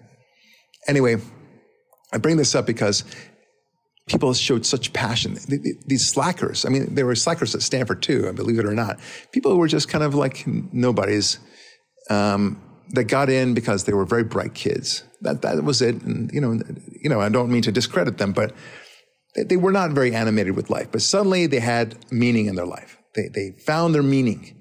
[0.88, 1.18] Anyway,
[2.16, 3.04] I bring this up because
[4.08, 5.38] people showed such passion.
[5.86, 9.00] These slackers, I mean, there were slackers at Stanford too, believe it or not.
[9.34, 11.40] People who were just kind of like nobodies
[12.10, 15.04] um, that got in because they were very bright kids.
[15.22, 16.02] That that was it.
[16.04, 16.60] And you know,
[17.04, 18.54] you know, I don't mean to discredit them, but
[19.36, 20.88] they, they were not very animated with life.
[20.92, 22.98] But suddenly they had meaning in their life.
[23.16, 24.56] They they found their meaning,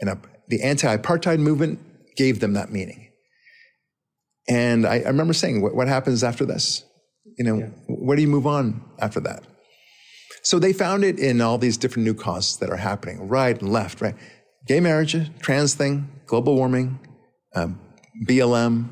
[0.00, 1.78] and the anti-apartheid movement
[2.16, 3.12] gave them that meaning.
[4.48, 6.84] And I, I remember saying, what, what happens after this?
[7.38, 7.66] You know, yeah.
[7.86, 9.44] where do you move on after that?
[10.42, 13.72] So they found it in all these different new causes that are happening, right and
[13.72, 14.14] left, right?
[14.66, 16.98] Gay marriage, trans thing, global warming,
[17.54, 17.80] um,
[18.26, 18.88] BLM,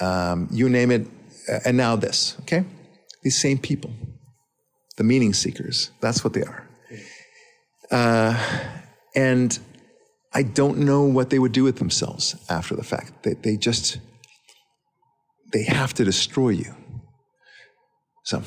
[0.00, 1.06] um, you name it,
[1.64, 2.64] and now this, okay?
[3.22, 3.90] These same people,
[4.96, 6.68] the meaning seekers, that's what they are.
[7.90, 8.36] Uh,
[9.14, 9.58] and
[10.34, 13.22] I don't know what they would do with themselves after the fact.
[13.22, 13.98] They, they just,
[15.52, 16.74] they have to destroy you.
[18.26, 18.42] So.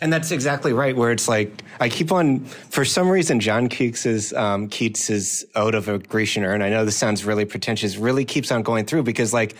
[0.00, 0.94] And that's exactly right.
[0.96, 5.88] Where it's like I keep on, for some reason, John Keats's um, Keats's Ode of
[5.88, 6.62] a Grecian Urn.
[6.62, 7.96] I know this sounds really pretentious.
[7.96, 9.56] Really keeps on going through because like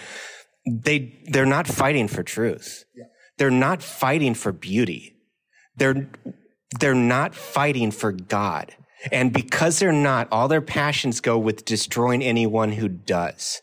[0.67, 2.85] they they're not fighting for truth.
[2.95, 3.05] Yeah.
[3.39, 5.17] They're not fighting for beauty.
[5.77, 6.09] They're
[6.79, 8.75] they're not fighting for God.
[9.13, 13.61] And because they're not, all their passions go with destroying anyone who does.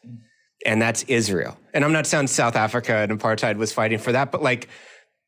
[0.65, 1.57] And that's Israel.
[1.73, 4.67] And I'm not saying South Africa and apartheid was fighting for that, but like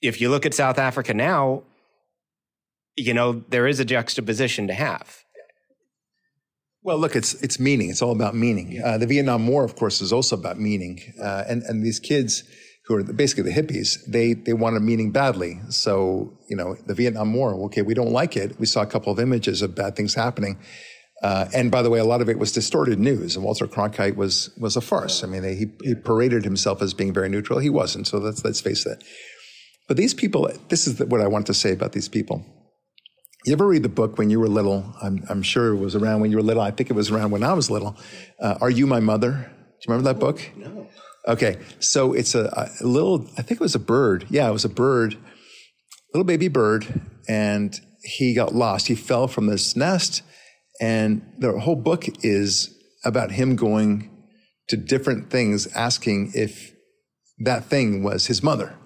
[0.04, 1.64] if you look at South Africa now,
[2.96, 5.24] you know, there is a juxtaposition to have.
[6.84, 7.90] Well, look, it's it's meaning.
[7.90, 8.82] It's all about meaning.
[8.84, 11.00] Uh, the Vietnam War, of course, is also about meaning.
[11.20, 12.44] Uh, and and these kids
[12.86, 15.62] who are basically the hippies, they they want a meaning badly.
[15.70, 17.54] So you know, the Vietnam War.
[17.68, 18.60] Okay, we don't like it.
[18.60, 20.60] We saw a couple of images of bad things happening.
[21.24, 23.38] Uh, and by the way, a lot of it was distorted news.
[23.38, 25.24] And Walter Cronkite was was a farce.
[25.24, 27.60] I mean, they, he, he paraded himself as being very neutral.
[27.60, 28.08] He wasn't.
[28.08, 29.02] So let's let's face it.
[29.88, 32.46] But these people, this is what I want to say about these people.
[33.46, 34.94] You ever read the book when you were little?
[35.02, 36.64] I'm, I'm sure it was around when you were little.
[36.64, 37.98] I think it was around when I was little.
[38.40, 39.32] Uh, Are You My Mother?
[39.32, 40.50] Do you remember that book?
[40.56, 40.88] No.
[41.28, 41.58] Okay.
[41.80, 44.26] So it's a, a little, I think it was a bird.
[44.30, 45.18] Yeah, it was a bird,
[46.14, 47.02] little baby bird.
[47.28, 48.88] And he got lost.
[48.88, 50.22] He fell from this nest.
[50.80, 54.10] And the whole book is about him going
[54.70, 56.72] to different things, asking if
[57.40, 58.78] that thing was his mother.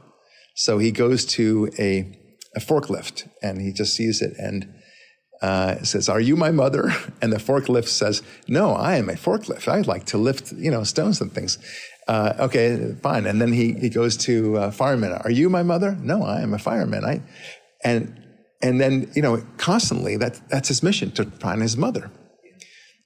[0.57, 2.17] So he goes to a,
[2.55, 4.73] a forklift and he just sees it and
[5.39, 6.91] uh, says, "Are you my mother?"
[7.21, 9.67] And the forklift says, "No, I am a forklift.
[9.67, 11.59] I like to lift, you know, stones and things."
[12.07, 13.27] Uh, okay, fine.
[13.27, 15.11] And then he he goes to uh, fireman.
[15.11, 15.95] Are you my mother?
[16.01, 17.05] No, I am a fireman.
[17.05, 17.21] I
[17.83, 18.19] and
[18.63, 22.09] and then you know constantly that that's his mission to find his mother.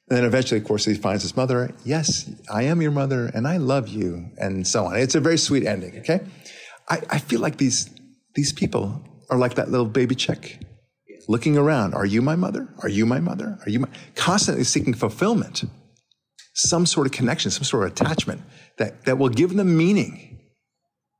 [0.07, 1.73] And then eventually, of course, he finds his mother.
[1.83, 4.97] Yes, I am your mother, and I love you, and so on.
[4.97, 5.99] It's a very sweet ending.
[5.99, 6.21] Okay.
[6.89, 7.89] I, I feel like these,
[8.35, 10.59] these people are like that little baby chick
[11.27, 11.93] looking around.
[11.93, 12.67] Are you my mother?
[12.81, 13.57] Are you my mother?
[13.65, 15.63] Are you my, constantly seeking fulfillment,
[16.53, 18.41] some sort of connection, some sort of attachment
[18.77, 20.31] that, that will give them meaning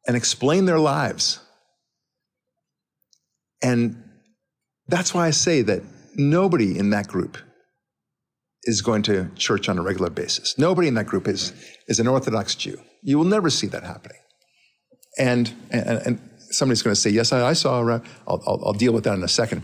[0.07, 1.39] and explain their lives.
[3.61, 4.03] And
[4.87, 5.83] that's why I say that
[6.15, 7.37] nobody in that group
[8.63, 10.57] is going to church on a regular basis.
[10.57, 11.53] Nobody in that group is,
[11.87, 12.79] is an Orthodox Jew.
[13.01, 14.17] You will never see that happening.
[15.17, 18.93] And, and, and somebody's going to say, yes, I, I saw, I'll, I'll, I'll, deal
[18.93, 19.63] with that in a second.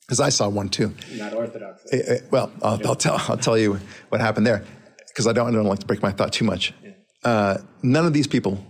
[0.00, 0.94] Because I saw one too.
[1.14, 1.92] Not Orthodox.
[1.92, 2.88] Uh, well, I'll, yeah.
[2.88, 4.64] I'll, tell, I'll tell you what happened there.
[5.08, 6.72] Because I don't, I don't like to break my thought too much.
[6.82, 6.90] Yeah.
[7.24, 8.64] Uh, none of these people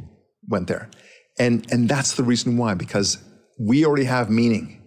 [0.49, 0.89] went there.
[1.39, 3.19] And, and that's the reason why, because
[3.59, 4.83] we already have meaning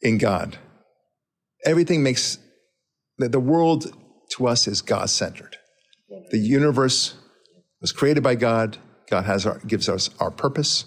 [0.00, 0.56] in God.
[1.64, 2.38] Everything makes,
[3.18, 3.92] the, the world
[4.30, 5.56] to us is God centered.
[6.30, 7.14] The universe
[7.80, 8.78] was created by God
[9.10, 10.84] God has our, gives us our purpose,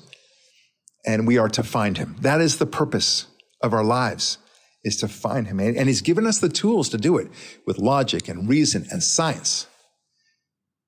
[1.05, 2.15] and we are to find Him.
[2.21, 3.27] That is the purpose
[3.61, 4.37] of our lives,
[4.83, 5.59] is to find Him.
[5.59, 7.29] And He's given us the tools to do it
[7.65, 9.67] with logic and reason and science.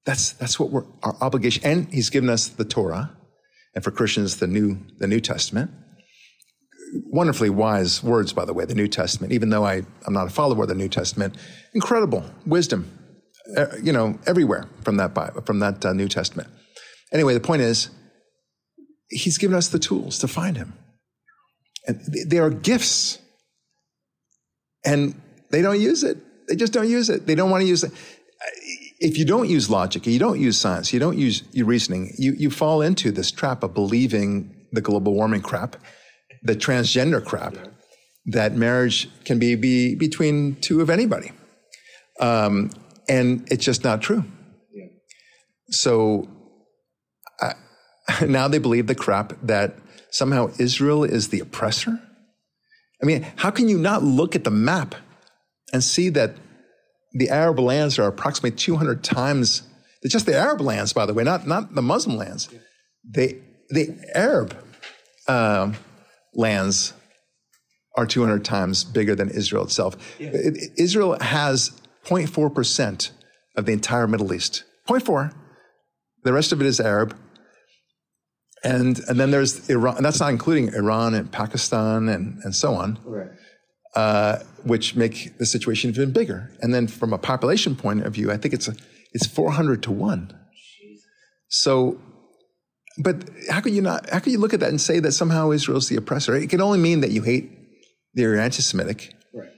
[0.06, 1.63] That's, that's what we're, our obligation.
[1.65, 3.15] And He's given us the Torah,
[3.74, 5.72] and for Christians, the New, the New Testament.
[7.06, 10.30] wonderfully wise words, by the way, the New Testament, even though I, I'm not a
[10.30, 11.36] follower of the New Testament.
[11.74, 12.91] Incredible wisdom,
[13.58, 16.50] uh, you know, everywhere from that, Bible, from that uh, New Testament.
[17.13, 17.89] Anyway, the point is,
[19.10, 20.73] he's given us the tools to find him.
[21.88, 23.19] And they are gifts.
[24.86, 25.21] And
[25.52, 26.17] they don't use it.
[26.47, 27.26] They just don't use it.
[27.28, 27.91] They don't want to use it.
[28.99, 32.34] If you don't use logic, you don't use science, you don't use your reasoning, you,
[32.34, 35.76] you fall into this trap of believing the global warming crap,
[36.41, 37.65] the transgender crap, yeah.
[38.28, 41.32] that marriage can be, be between two of anybody.
[42.19, 42.71] Um,
[43.10, 44.23] and it's just not true.
[44.73, 44.86] Yeah.
[45.69, 46.30] So
[48.28, 49.76] now they believe the crap that
[50.12, 52.00] somehow Israel is the oppressor.
[53.02, 54.96] I mean, how can you not look at the map
[55.74, 56.36] and see that
[57.13, 59.63] the Arab lands are approximately 200 times,
[60.08, 62.50] just the Arab lands, by the way, not, not the Muslim lands.
[63.04, 63.39] They,
[63.70, 64.56] the Arab
[65.28, 65.74] uh,
[66.34, 66.94] lands
[67.96, 69.96] are 200 times bigger than Israel itself.
[70.20, 70.32] Yeah.
[70.78, 71.72] Israel has
[72.06, 73.12] 0.4%
[73.56, 74.63] of the entire Middle East.
[74.88, 75.34] 0.4.
[76.24, 77.16] The rest of it is Arab.
[78.63, 82.73] And, and then there's Iran, and that's not including Iran and Pakistan and, and so
[82.76, 83.28] on, right.
[83.95, 86.52] uh, which make the situation even bigger.
[86.62, 88.76] And then from a population point of view, I think it's, a,
[89.12, 90.39] it's 400 to 1.
[91.49, 91.99] So
[92.97, 94.10] but how could you not?
[94.10, 96.36] How could you look at that and say that somehow Israel's the oppressor?
[96.36, 97.52] It can only mean that you hate,
[98.13, 99.49] they're anti-Semitic, right.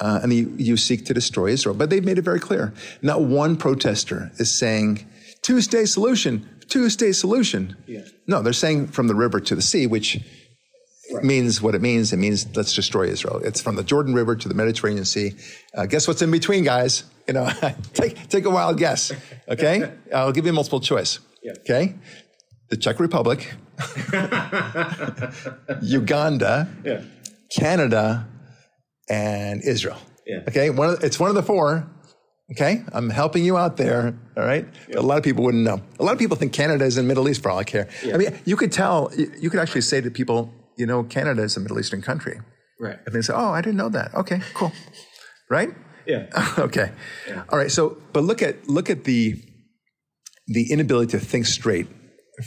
[0.00, 1.74] uh, and you, you seek to destroy Israel.
[1.74, 2.74] But they've made it very clear.
[3.00, 5.06] Not one protester is saying
[5.42, 7.76] two-state solution, two-state solution.
[7.86, 8.02] Yeah.
[8.26, 10.20] No, they're saying from the river to the sea, which
[11.12, 11.24] right.
[11.24, 12.12] means what it means.
[12.12, 13.40] It means let's destroy Israel.
[13.44, 15.32] It's from the Jordan River to the Mediterranean Sea.
[15.74, 17.04] Uh, guess what's in between, guys?
[17.28, 17.50] You know,
[17.94, 19.12] take take a wild guess.
[19.48, 21.20] Okay, I'll give you a multiple choice.
[21.42, 21.52] Yeah.
[21.60, 21.94] Okay,
[22.70, 23.52] the Czech Republic,
[25.82, 27.02] Uganda, yeah.
[27.56, 28.26] Canada,
[29.08, 29.98] and Israel.
[30.26, 30.40] Yeah.
[30.48, 31.86] Okay, one of, it's one of the four.
[32.52, 34.16] Okay, I'm helping you out there.
[34.36, 34.98] All right, yeah.
[34.98, 35.80] a lot of people wouldn't know.
[35.98, 37.88] A lot of people think Canada is in the Middle East for all I care.
[38.04, 38.14] Yeah.
[38.14, 39.10] I mean, you could tell.
[39.16, 42.38] You could actually say to people, you know, Canada is a Middle Eastern country.
[42.78, 42.98] Right.
[43.04, 44.14] And they say, oh, I didn't know that.
[44.14, 44.70] Okay, cool.
[45.50, 45.70] Right.
[46.06, 46.26] Yeah.
[46.58, 46.92] okay.
[47.26, 47.42] Yeah.
[47.48, 47.70] All right.
[47.70, 49.34] So, but look at look at the
[50.46, 51.88] the inability to think straight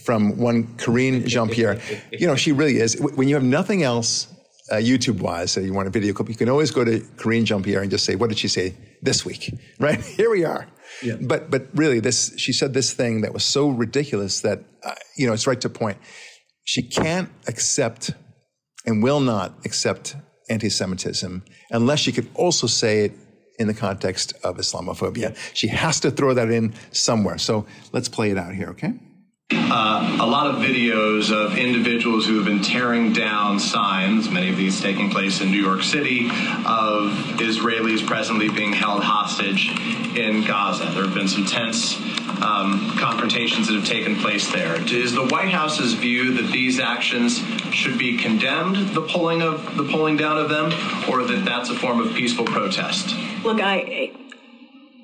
[0.06, 1.82] from one Karine Jean Pierre.
[2.12, 2.98] you know, she really is.
[3.02, 4.34] When you have nothing else
[4.72, 7.44] uh, YouTube wise, so you want a video clip, you can always go to Karine
[7.44, 9.54] Jean Pierre and just say, what did she say this week?
[9.80, 10.02] Right?
[10.02, 10.68] Here we are.
[11.02, 11.16] Yeah.
[11.22, 15.26] But, but really, this, she said this thing that was so ridiculous that, uh, you
[15.26, 15.98] know, it's right to point.
[16.66, 18.12] She can't accept
[18.86, 20.18] and will not accept
[20.50, 23.14] anti Semitism unless she could also say it
[23.58, 25.36] in the context of Islamophobia.
[25.54, 27.38] She has to throw that in somewhere.
[27.38, 28.94] So let's play it out here, okay?
[29.52, 34.58] Uh, a lot of videos of individuals who have been tearing down signs, many of
[34.58, 36.26] these taking place in New York City,
[36.66, 39.70] of Israelis presently being held hostage
[40.18, 40.86] in Gaza.
[40.86, 42.00] There have been some tense
[42.42, 44.76] um, confrontations that have taken place there.
[44.92, 47.38] Is the White House's view that these actions
[47.72, 50.72] should be condemned, the pulling of the pulling down of them,
[51.08, 53.16] or that that's a form of peaceful protest?
[53.44, 54.12] Look, I,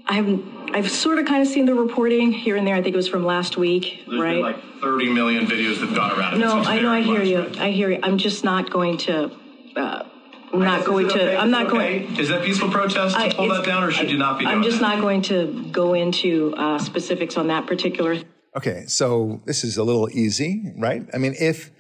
[0.08, 2.76] I haven't I've sort of kind of seen the reporting here and there.
[2.76, 4.34] I think it was from last week, There's right?
[4.34, 6.38] Been like 30 million videos that have gone around.
[6.38, 6.92] No, I know.
[6.92, 7.44] I hear you.
[7.44, 7.60] Right?
[7.60, 8.00] I hear you.
[8.04, 9.32] I'm just not going to.
[9.74, 10.04] Uh,
[10.52, 11.14] I'm not going to.
[11.14, 11.38] Okay?
[11.38, 12.00] I'm not okay?
[12.00, 12.20] going.
[12.20, 14.46] Is that peaceful protest to I, pull that down, or should I, you not be?
[14.46, 14.96] I'm just that?
[14.96, 18.18] not going to go into uh, specifics on that particular.
[18.58, 21.08] Okay, so this is a little easy, right?
[21.14, 21.72] I mean, if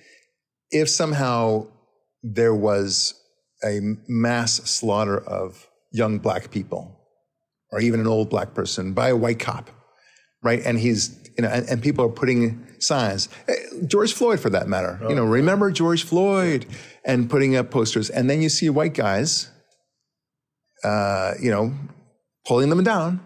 [0.71, 1.67] if somehow
[2.23, 3.13] there was
[3.61, 6.94] a mass slaughter of young black people
[7.71, 9.69] or even an old black person by a white cop,
[10.43, 10.61] right?
[10.65, 13.29] And he's, you know, and, and people are putting signs.
[13.47, 13.53] Eh,
[13.87, 16.65] George Floyd, for that matter, oh, you know, remember George Floyd,
[17.03, 18.09] and putting up posters.
[18.09, 19.49] And then you see white guys,
[20.83, 21.73] uh, you know,
[22.45, 23.21] pulling them down.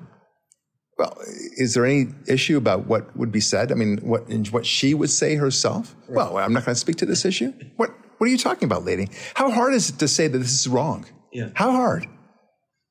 [0.97, 1.17] Well,
[1.55, 3.71] is there any issue about what would be said?
[3.71, 5.95] I mean, what what she would say herself?
[6.09, 6.15] Right.
[6.15, 7.53] Well, I'm not going to speak to this issue.
[7.77, 9.07] What What are you talking about, lady?
[9.33, 11.05] How hard is it to say that this is wrong?
[11.31, 11.51] Yeah.
[11.53, 12.05] How hard?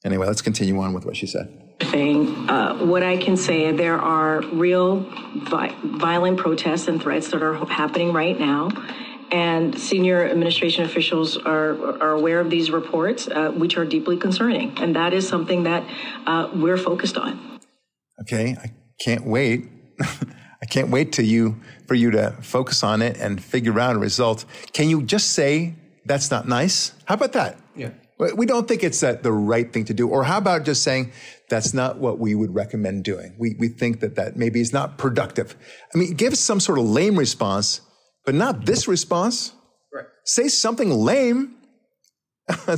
[0.08, 1.52] Anyway, let's continue on with what she said.
[1.80, 5.00] Thing, uh, what I can say, there are real
[5.50, 8.70] vi- violent protests and threats that are happening right now.
[9.30, 14.78] And senior administration officials are, are aware of these reports, uh, which are deeply concerning.
[14.78, 15.86] And that is something that
[16.26, 17.60] uh, we're focused on.
[18.22, 19.68] Okay, I can't wait.
[20.00, 23.98] I can't wait to you for you to focus on it and figure out a
[23.98, 24.46] result.
[24.72, 25.74] Can you just say
[26.06, 26.94] that's not nice?
[27.04, 27.58] How about that?
[27.76, 27.90] Yeah.
[28.18, 30.08] We don't think it's that the right thing to do.
[30.08, 31.12] Or how about just saying
[31.48, 33.36] that's not what we would recommend doing?
[33.38, 35.56] We, we think that that maybe is not productive.
[35.94, 37.80] I mean, give some sort of lame response,
[38.24, 39.52] but not this response.
[39.94, 40.06] Right.
[40.24, 41.54] Say something lame.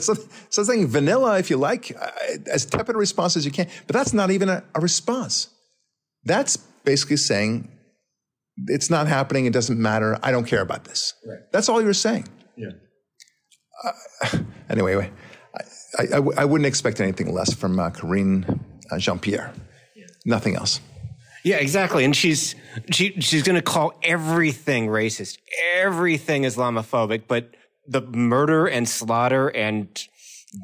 [0.51, 2.11] something vanilla, if you like, uh,
[2.53, 3.69] as tepid a response as you can.
[3.87, 5.49] But that's not even a, a response.
[6.25, 7.71] That's basically saying
[8.67, 9.47] it's not happening.
[9.47, 10.19] It doesn't matter.
[10.23, 11.15] I don't care about this.
[11.27, 11.39] Right.
[11.53, 12.27] That's all you're saying.
[12.57, 12.71] Yeah.
[13.85, 14.39] Uh,
[14.69, 15.11] anyway,
[15.99, 18.61] I, I, I, wouldn't expect anything less from uh, Karine
[18.91, 19.53] uh, Jean Pierre.
[19.95, 20.07] Yeah.
[20.25, 20.81] Nothing else.
[21.45, 22.05] Yeah, exactly.
[22.05, 22.55] And she's
[22.91, 25.39] she she's going to call everything racist,
[25.75, 27.55] everything Islamophobic, but
[27.87, 29.89] the murder and slaughter and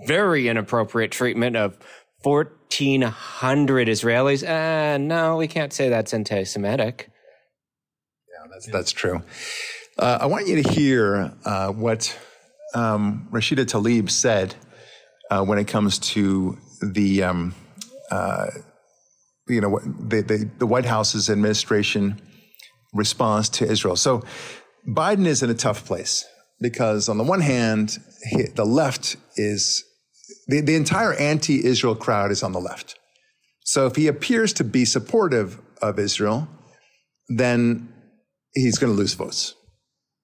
[0.07, 1.79] very inappropriate treatment of
[2.22, 4.47] 1,400 Israelis.
[4.47, 7.09] Uh, no, we can't say that's anti-Semitic.
[8.29, 9.22] Yeah, that's that's true.
[9.99, 12.16] Uh, I want you to hear uh, what
[12.74, 14.55] um, Rashida Tlaib said
[15.31, 17.55] uh, when it comes to the um,
[18.11, 18.47] uh,
[19.49, 22.20] you know the, the, the White House's administration
[22.93, 23.97] response to Israel.
[23.97, 24.22] So
[24.89, 26.24] Biden is in a tough place
[26.61, 27.99] because on the one hand,
[28.31, 29.85] he, the left is
[30.47, 32.99] the, the entire anti-Israel crowd is on the left.
[33.64, 36.49] So if he appears to be supportive of Israel,
[37.29, 37.93] then
[38.55, 39.55] he's going to lose votes.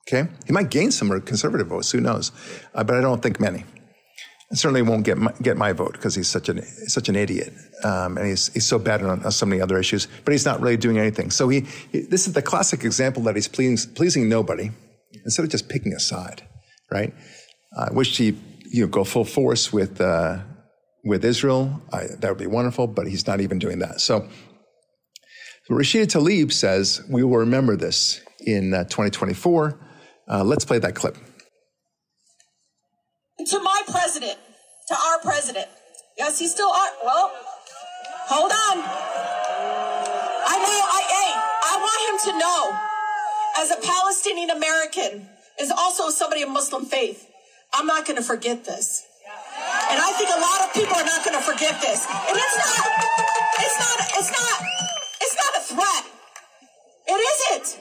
[0.09, 1.93] Okay, he might gain some conservative votes.
[1.93, 2.33] Who knows?
[2.75, 3.65] Uh, but I don't think many
[4.55, 7.53] certainly won't get my, get my vote because he's such an such an idiot,
[7.85, 10.09] um, and he's he's so bad on, on, so many other issues.
[10.25, 11.31] But he's not really doing anything.
[11.31, 14.71] So he, he this is the classic example that he's pleasing pleasing nobody
[15.25, 16.43] instead of just picking a side,
[16.91, 17.15] right?
[17.77, 18.37] I wish he
[18.71, 20.41] you know go full force with uh,
[21.05, 21.83] with Israel.
[21.93, 24.01] I, that would be wonderful, but he's not even doing that.
[24.01, 24.29] So.
[25.67, 29.79] so Rashida Tlaib says we will remember this in uh, 2024.
[30.29, 31.17] Uh, let's play that clip
[33.47, 34.39] to my president,
[34.93, 35.69] to our president.
[36.19, 36.91] Yes, he's still on.
[37.05, 37.33] Well,
[38.29, 38.77] hold on.
[40.45, 41.33] I know, I, hey,
[41.65, 42.61] I want him to know,
[43.63, 45.29] as a Palestinian American,
[45.61, 47.27] is also somebody of Muslim faith,
[47.75, 49.07] I'm not going to forget this.
[49.91, 52.07] And I think a lot of people are not going to forget this.
[52.07, 52.87] And it's not,
[53.61, 54.63] it's not, it's not,
[55.21, 56.05] it's not a threat.
[57.07, 57.81] It isn't.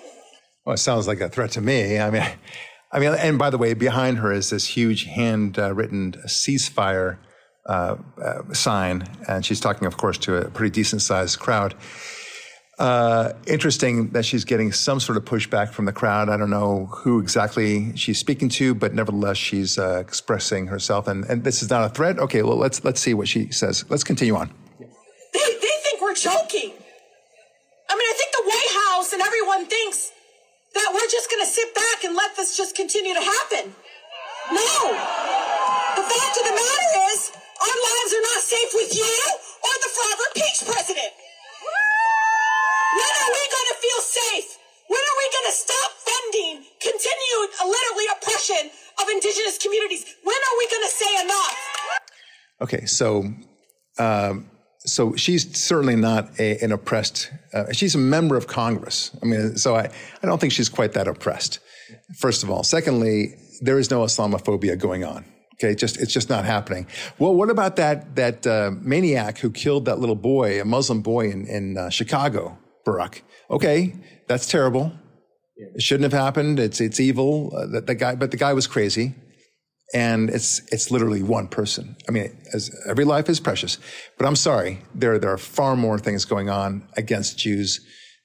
[0.65, 1.99] Well, it sounds like a threat to me.
[1.99, 2.23] I mean,
[2.93, 7.17] I mean, and by the way, behind her is this huge handwritten ceasefire
[7.65, 11.75] uh, uh, sign, and she's talking, of course, to a pretty decent-sized crowd.
[12.79, 16.29] Uh, interesting that she's getting some sort of pushback from the crowd.
[16.29, 21.07] I don't know who exactly she's speaking to, but nevertheless, she's uh, expressing herself.
[21.07, 22.17] And, and this is not a threat.
[22.17, 23.85] Okay, well, let's let's see what she says.
[23.89, 24.51] Let's continue on.
[24.79, 24.87] They,
[25.39, 26.73] they think we're joking.
[27.87, 30.11] I mean, I think the White House and everyone thinks
[30.73, 33.75] that we're just going to sit back and let this just continue to happen.
[34.51, 34.75] No.
[35.95, 39.15] The fact of the matter is, our lives are not safe with you
[39.63, 41.13] or the forever peach president.
[42.91, 44.49] When are we going to feel safe?
[44.87, 50.03] When are we going to stop funding continued, literally, oppression of indigenous communities?
[50.23, 51.55] When are we going to say enough?
[52.61, 53.23] Okay, so
[53.97, 54.50] um,
[54.85, 57.31] so she's certainly not a, an oppressed.
[57.53, 59.11] Uh, she's a member of Congress.
[59.21, 61.59] I mean, so I, I don't think she's quite that oppressed.
[62.17, 65.25] First of all, secondly, there is no Islamophobia going on.
[65.55, 66.87] Okay, just it's just not happening.
[67.19, 71.29] Well, what about that that uh, maniac who killed that little boy, a Muslim boy
[71.29, 73.21] in in uh, Chicago, Barak?
[73.51, 73.93] Okay,
[74.27, 74.91] that's terrible.
[75.55, 76.59] It shouldn't have happened.
[76.59, 77.55] It's it's evil.
[77.55, 79.13] Uh, that the guy, but the guy was crazy
[79.93, 81.95] and it's it's literally one person.
[82.07, 83.77] I mean, as every life is precious,
[84.17, 87.81] but I'm sorry, there there are far more things going on against Jews,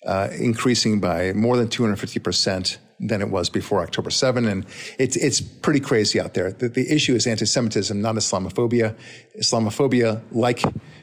[0.06, 4.64] uh, increasing by more than 250 percent than it was before October 7, and
[4.98, 6.52] it's it's pretty crazy out there.
[6.52, 8.96] The, the issue is anti-Semitism, not Islamophobia.
[9.38, 10.62] Islamophobia, like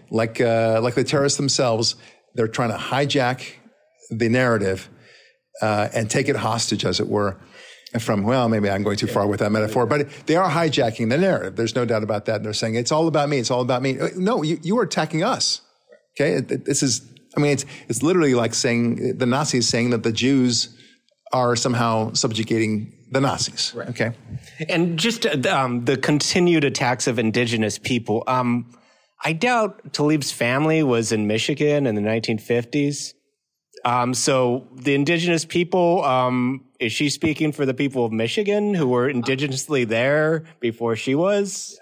[0.10, 1.96] like uh, like the terrorists themselves,
[2.36, 3.46] they're trying to hijack
[4.10, 4.90] the narrative
[5.62, 7.38] uh, and take it hostage, as it were
[8.00, 11.18] from, well, maybe I'm going too far with that metaphor, but they are hijacking the
[11.18, 11.56] narrative.
[11.56, 12.38] There's no doubt about that.
[12.38, 13.38] And they're saying, it's all about me.
[13.38, 14.00] It's all about me.
[14.00, 15.62] Uh, no, you, you are attacking us.
[16.16, 16.40] Okay.
[16.40, 17.02] This is,
[17.36, 20.78] I mean, it's, it's literally like saying the Nazis saying that the Jews
[21.32, 23.74] are somehow subjugating the Nazis.
[23.76, 23.90] Right.
[23.90, 24.14] Okay.
[24.70, 28.24] And just um, the continued attacks of indigenous people.
[28.28, 28.72] Um,
[29.24, 33.14] I doubt Tlaib's family was in Michigan in the 1950s.
[33.86, 38.88] Um, so the indigenous people, um, is she speaking for the people of Michigan who
[38.88, 41.78] were indigenously there before she was?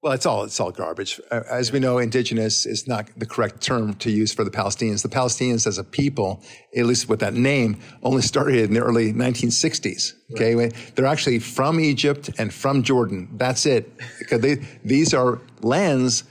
[0.00, 1.20] Well, it's all it's all garbage.
[1.28, 5.02] Uh, as we know, indigenous is not the correct term to use for the Palestinians.
[5.02, 6.40] The Palestinians, as a people,
[6.76, 10.12] at least with that name, only started in the early 1960s.
[10.34, 10.92] Okay, right.
[10.94, 13.28] they're actually from Egypt and from Jordan.
[13.32, 13.90] That's it.
[14.20, 16.22] Because they, these are lands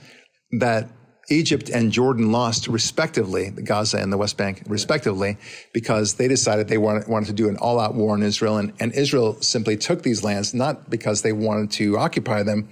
[0.60, 0.88] that
[1.30, 5.36] Egypt and Jordan lost respectively, Gaza and the West Bank respectively,
[5.74, 8.92] because they decided they wanted, wanted to do an all-out war on Israel, and, and
[8.92, 12.68] Israel simply took these lands not because they wanted to occupy them,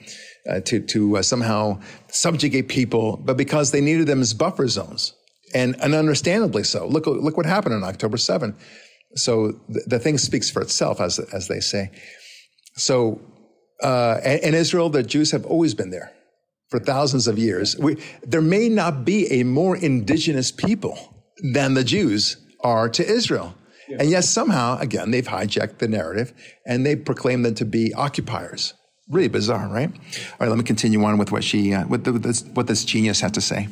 [0.49, 1.79] uh, to to uh, somehow
[2.09, 5.13] subjugate people, but because they needed them as buffer zones,
[5.55, 6.87] and and understandably so.
[6.87, 8.57] Look look what happened on October 7.
[9.17, 11.91] So the, the thing speaks for itself, as as they say.
[12.77, 13.21] So
[13.83, 16.13] uh, in Israel, the Jews have always been there
[16.77, 17.75] for thousands of years.
[17.79, 20.99] We, there may not be a more indigenous people
[21.55, 23.55] than the Jews are to Israel.
[23.89, 23.97] Yeah.
[24.01, 26.35] And yet somehow, again, they've hijacked the narrative
[26.67, 28.75] and they proclaim them to be occupiers.
[29.09, 29.89] Really bizarre, right?
[29.89, 32.85] All right, let me continue on with what she, uh, what, the, this, what this
[32.85, 33.63] genius had to say.
[33.63, 33.71] It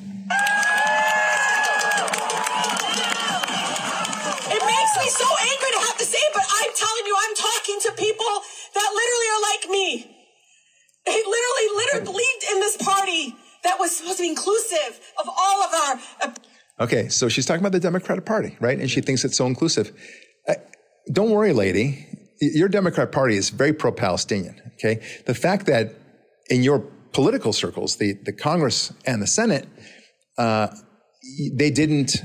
[4.64, 7.92] makes me so angry to have to say, but I'm telling you, I'm talking to
[7.98, 8.40] people
[8.74, 10.10] that literally are like me.
[11.06, 15.62] They literally, literally believed in this party that was supposed to be inclusive of all
[15.62, 16.00] of our.
[16.22, 16.34] Uh,
[16.80, 18.78] okay, so she's talking about the Democratic Party, right?
[18.78, 19.92] And she thinks it's so inclusive.
[20.48, 20.54] Uh,
[21.12, 22.06] don't worry, lady.
[22.40, 25.02] Your Democrat Party is very pro Palestinian, okay?
[25.26, 25.94] The fact that
[26.50, 26.80] in your
[27.12, 29.68] political circles, the, the Congress and the Senate,
[30.36, 30.68] uh,
[31.52, 32.16] they didn't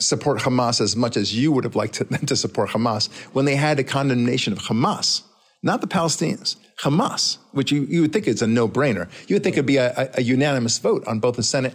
[0.00, 3.56] support Hamas as much as you would have liked them to support Hamas when they
[3.56, 5.22] had a condemnation of Hamas
[5.62, 9.08] not the Palestinians, Hamas, which you, you would think is a no brainer.
[9.28, 11.74] You would think it'd be a, a, a, unanimous vote on both the Senate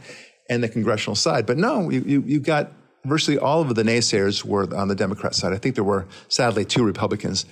[0.50, 1.46] and the congressional side.
[1.46, 2.72] But no, you, you, you got
[3.06, 5.54] virtually all of the naysayers were on the Democrat side.
[5.54, 7.46] I think there were sadly two Republicans.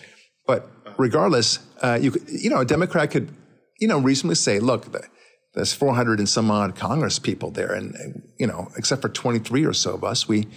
[0.46, 3.30] But regardless, uh, you, you know, a Democrat could,
[3.80, 4.88] you know, reasonably say, look,
[5.54, 7.74] there's 400 and some odd Congress people there.
[7.74, 10.48] And, you know, except for 23 or so of us, we,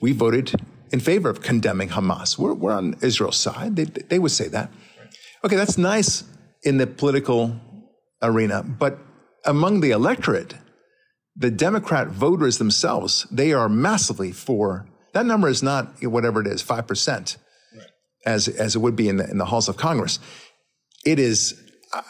[0.00, 0.52] we voted
[0.92, 2.38] in favor of condemning Hamas.
[2.38, 3.76] We're, we're on Israel's side.
[3.76, 4.70] They, they would say that.
[5.44, 6.24] Okay, that's nice
[6.62, 7.58] in the political
[8.22, 8.98] arena, but
[9.44, 10.54] among the electorate,
[11.36, 16.62] the Democrat voters themselves, they are massively for that number is not whatever it is,
[16.62, 17.36] 5%,
[17.76, 17.86] right.
[18.26, 20.18] as, as it would be in the, in the halls of Congress.
[21.04, 21.60] It is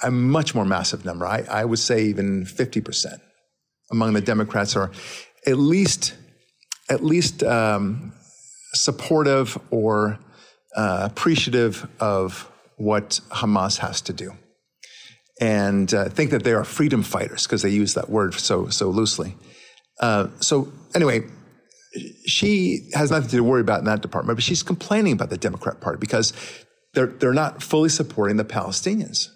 [0.02, 1.26] a much more massive number.
[1.26, 3.20] I, I would say even 50%
[3.90, 4.92] among the Democrats are
[5.46, 6.14] at least,
[6.88, 8.12] at least um,
[8.72, 10.18] supportive or
[10.76, 14.32] uh, appreciative of what Hamas has to do
[15.42, 18.90] and uh, think that they are freedom fighters because they use that word so, so
[18.90, 19.34] loosely.
[19.98, 21.22] Uh, so, anyway,
[22.26, 25.80] she has nothing to worry about in that department, but she's complaining about the Democrat
[25.80, 26.32] Party because
[26.94, 29.30] they're, they're not fully supporting the Palestinians.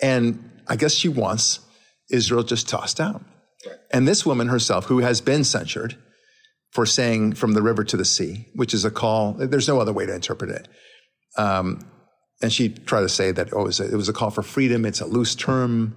[0.00, 1.58] And I guess she wants
[2.08, 3.24] Israel just tossed out.
[3.92, 5.96] And this woman herself, who has been censured
[6.70, 9.92] for saying from the river to the sea, which is a call, there's no other
[9.92, 10.68] way to interpret it.
[11.36, 11.91] Um,
[12.42, 14.42] and she tried to say that, oh, it was a, it was a call for
[14.42, 14.84] freedom.
[14.84, 15.96] It's a loose term.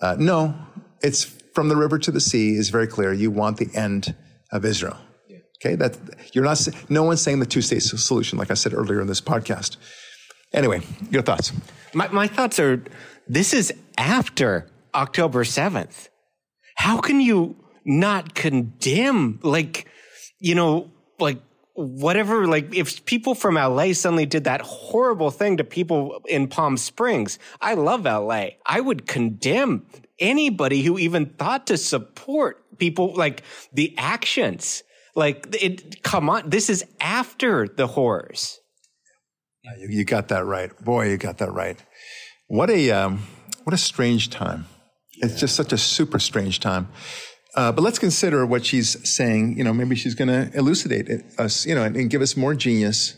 [0.00, 0.54] Uh, no,
[1.02, 1.24] it's
[1.54, 3.12] from the river to the sea is very clear.
[3.12, 4.14] You want the end
[4.52, 4.96] of Israel.
[5.28, 5.38] Yeah.
[5.62, 5.98] Okay, that
[6.32, 6.66] you're not.
[6.88, 9.76] No one's saying the two-state solution, like I said earlier in this podcast.
[10.52, 10.80] Anyway,
[11.10, 11.52] your thoughts?
[11.92, 12.82] My, my thoughts are:
[13.28, 16.08] this is after October seventh.
[16.76, 19.86] How can you not condemn, like,
[20.38, 21.38] you know, like
[21.80, 26.76] whatever, like if people from LA suddenly did that horrible thing to people in Palm
[26.76, 28.48] Springs, I love LA.
[28.66, 29.86] I would condemn
[30.18, 34.82] anybody who even thought to support people like the actions.
[35.14, 38.58] Like it, come on, this is after the horrors.
[39.78, 41.08] You, you got that right, boy.
[41.10, 41.78] You got that right.
[42.46, 43.22] What a um,
[43.64, 44.66] what a strange time.
[45.18, 46.88] It's just such a super strange time.
[47.54, 49.58] Uh, but let's consider what she's saying.
[49.58, 52.54] You know, maybe she's going to elucidate us, you know, and, and, give us more
[52.54, 53.16] genius.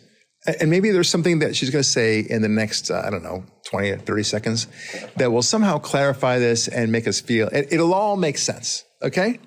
[0.59, 3.23] And maybe there's something that she's going to say in the next, uh, I don't
[3.23, 4.67] know, 20 or 30 seconds
[5.17, 8.85] that will somehow clarify this and make us feel it, it'll all make sense.
[9.03, 9.39] Okay.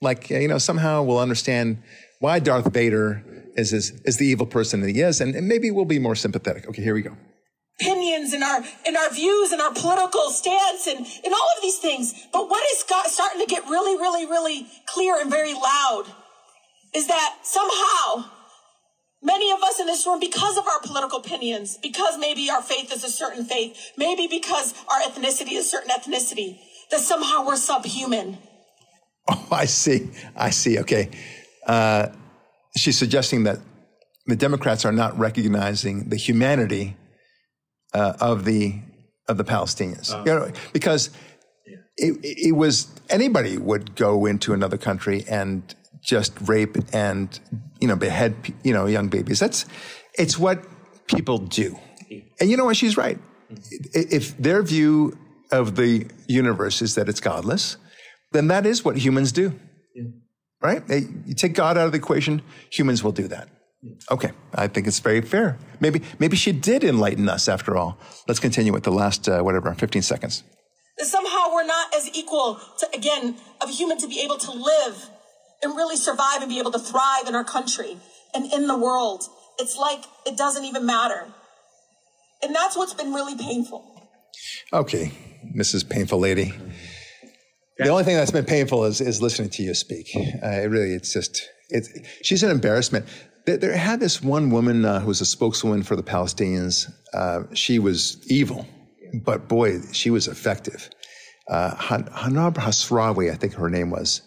[0.00, 1.82] Like, you know, somehow we'll understand
[2.20, 3.22] why Darth Vader
[3.56, 5.20] is, is, is the evil person that he is.
[5.20, 6.66] And, and maybe we'll be more sympathetic.
[6.66, 6.82] Okay.
[6.82, 7.16] Here we go
[7.80, 11.78] opinions and our and our views and our political stance and, and all of these
[11.78, 12.14] things.
[12.32, 16.04] But what is got, starting to get really, really, really clear and very loud
[16.94, 18.30] is that somehow
[19.22, 22.92] many of us in this room, because of our political opinions, because maybe our faith
[22.92, 26.58] is a certain faith, maybe because our ethnicity is a certain ethnicity,
[26.90, 28.38] that somehow we're subhuman.
[29.32, 30.10] Oh, I see.
[30.34, 30.80] I see.
[30.80, 31.08] Okay.
[31.64, 32.08] Uh,
[32.76, 33.58] she's suggesting that
[34.26, 36.96] the Democrats are not recognizing the humanity
[37.92, 38.80] uh, of the
[39.28, 40.12] of the Palestinians.
[40.12, 41.10] Uh, you know, because
[41.66, 41.76] yeah.
[41.96, 47.38] it, it was anybody would go into another country and just rape and
[47.80, 48.34] you know behead
[48.64, 49.38] you know young babies.
[49.38, 49.66] That's
[50.14, 50.64] it's what
[51.06, 51.78] people do.
[52.40, 52.76] And you know what?
[52.76, 53.18] She's right.
[53.92, 55.16] If their view
[55.52, 57.76] of the universe is that it's godless,
[58.32, 59.52] then that is what humans do.
[60.62, 60.86] Right?
[60.86, 63.48] They- You take God out of the equation, humans will do that.
[64.10, 65.58] Okay, I think it's very fair.
[65.80, 67.98] Maybe, maybe she did enlighten us after all.
[68.28, 70.42] Let's continue with the last, uh, whatever, 15 seconds.
[70.98, 75.08] somehow we're not as equal to, again, of a human to be able to live
[75.62, 77.96] and really survive and be able to thrive in our country
[78.34, 79.24] and in the world.
[79.58, 81.26] It's like it doesn't even matter.
[82.42, 83.82] And that's what's been really painful.
[84.72, 85.12] Okay,
[85.56, 85.88] Mrs.
[85.88, 86.52] Painful Lady.
[87.78, 90.10] The only thing that's been painful is, is listening to you speak.
[90.14, 91.88] Uh, it really, it's just, it's,
[92.22, 93.06] she's an embarrassment.
[93.56, 96.90] There, had this one woman uh, who was a spokeswoman for the Palestinians.
[97.14, 98.66] Uh, she was evil,
[99.24, 100.90] but boy, she was effective.
[101.48, 104.22] Uh, Han- Hanan Ashrawi, I think her name was.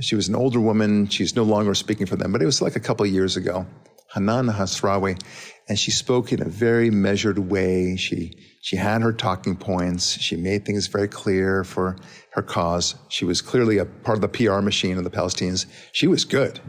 [0.00, 1.08] She was an older woman.
[1.08, 3.66] She's no longer speaking for them, but it was like a couple of years ago.
[4.14, 5.20] Hanan Ashrawi,
[5.68, 7.96] and she spoke in a very measured way.
[7.96, 10.18] She she had her talking points.
[10.20, 11.96] She made things very clear for
[12.32, 12.94] her cause.
[13.08, 15.66] She was clearly a part of the PR machine of the Palestinians.
[15.92, 16.60] She was good,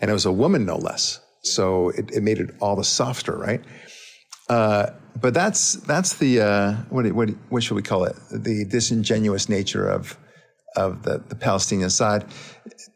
[0.00, 1.20] and it was a woman no less.
[1.46, 3.62] So it, it made it all the softer, right?
[4.48, 4.90] Uh,
[5.20, 8.16] but that's that's the uh, what what what should we call it?
[8.30, 10.16] The disingenuous nature of
[10.76, 12.26] of the, the Palestinian side.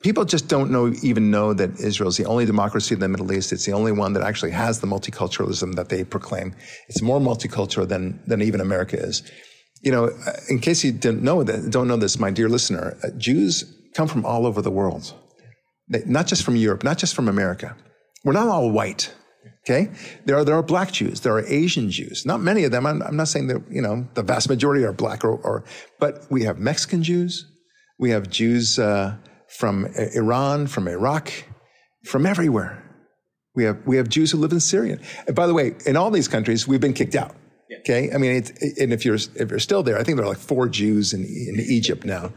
[0.03, 3.33] People just don't know even know that Israel is the only democracy in the Middle
[3.33, 3.53] East.
[3.53, 6.55] It's the only one that actually has the multiculturalism that they proclaim.
[6.89, 9.23] It's more multicultural than than even America is.
[9.83, 12.99] You know, uh, in case you didn't know that, don't know this, my dear listener,
[13.03, 15.15] uh, Jews come from all over the world,
[15.89, 17.75] they, not just from Europe, not just from America.
[18.25, 19.15] We're not all white.
[19.65, 19.91] Okay,
[20.25, 22.25] there are there are black Jews, there are Asian Jews.
[22.25, 22.87] Not many of them.
[22.87, 25.65] I'm, I'm not saying that you know the vast majority are black or, or
[25.99, 27.47] but we have Mexican Jews,
[27.99, 29.17] we have Jews uh,
[29.49, 31.31] from Iran, from Iraq,
[32.07, 32.83] from everywhere.
[33.55, 34.99] We have we have Jews who live in Syria.
[35.27, 37.35] And by the way, in all these countries, we've been kicked out.
[37.81, 38.51] Okay, I mean, it's,
[38.81, 41.21] and if you're if you're still there, I think there are like four Jews in
[41.25, 42.33] in Egypt now.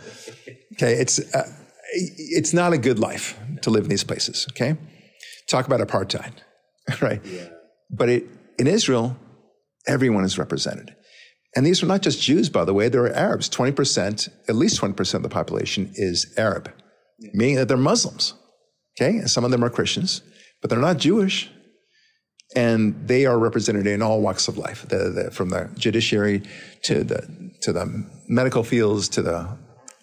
[0.73, 1.49] Okay, it's uh,
[1.93, 4.47] it's not a good life to live in these places.
[4.51, 4.77] Okay,
[5.47, 6.33] talk about apartheid,
[7.01, 7.21] right?
[7.89, 8.25] But it,
[8.57, 9.17] in Israel,
[9.87, 10.95] everyone is represented.
[11.55, 13.49] And these are not just Jews, by the way, there are Arabs.
[13.49, 16.71] 20%, at least 20% of the population is Arab,
[17.33, 18.33] meaning that they're Muslims.
[18.97, 19.17] Okay?
[19.17, 20.21] And some of them are Christians,
[20.61, 21.51] but they're not Jewish.
[22.55, 26.43] And they are represented in all walks of life, the, the, from the judiciary
[26.83, 29.57] to the, to the medical fields to the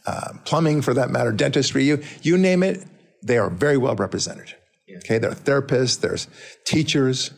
[0.06, 2.84] uh, plumbing, for that matter, dentistry, you, you name it,
[3.22, 4.54] they are very well represented.
[4.98, 5.18] Okay?
[5.18, 6.28] There are therapists, there's
[6.64, 7.30] teachers,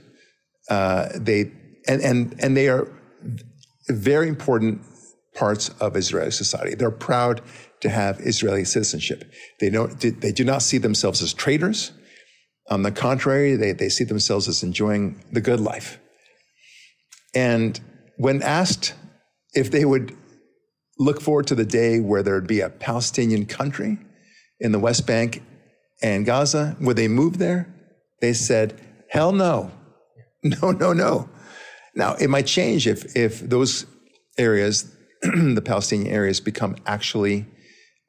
[0.68, 1.52] uh, they,
[1.86, 2.88] and, and, and they are
[3.88, 4.82] very important
[5.34, 6.74] parts of Israeli society.
[6.74, 7.42] They're proud
[7.80, 9.30] to have Israeli citizenship.
[9.60, 11.92] They don't, they do not see themselves as traitors.
[12.70, 15.98] On the contrary, they, they see themselves as enjoying the good life.
[17.34, 17.80] And
[18.16, 18.94] when asked
[19.54, 20.16] if they would
[20.98, 23.98] look forward to the day where there would be a Palestinian country
[24.60, 25.42] in the West Bank
[26.02, 27.72] and Gaza, would they move there?
[28.20, 29.70] They said, hell no.
[30.44, 31.28] No, no, no.
[31.94, 33.86] Now, it might change if, if those
[34.36, 34.92] areas,
[35.22, 37.46] the Palestinian areas, become actually,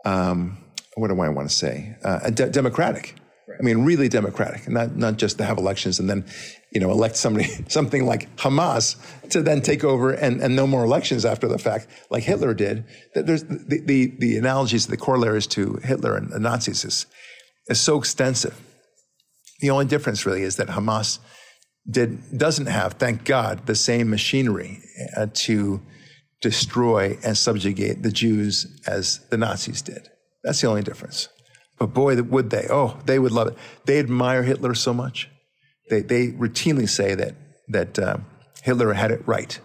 [0.03, 0.57] um,
[0.95, 3.15] what do I want to say, uh, de- democratic.
[3.59, 6.25] I mean, really democratic, not, not just to have elections and then,
[6.71, 8.95] you know, elect somebody, something like Hamas
[9.29, 12.85] to then take over and, and no more elections after the fact, like Hitler did.
[13.13, 17.05] There's the, the, the analogies, the corollaries to Hitler and the Nazis is,
[17.68, 18.59] is so extensive.
[19.59, 21.20] The only difference really is that Hamas
[21.89, 24.82] did, doesn't have, thank God, the same machinery
[25.16, 25.82] uh, to
[26.41, 30.09] destroy and subjugate the Jews as the Nazis did.
[30.43, 31.30] That's the only difference.
[31.80, 32.68] But boy, would they?
[32.70, 33.57] Oh, they would love it.
[33.86, 35.30] They admire Hitler so much.
[35.89, 37.36] They, they routinely say that,
[37.70, 38.18] that uh,
[38.61, 39.57] Hitler had it right.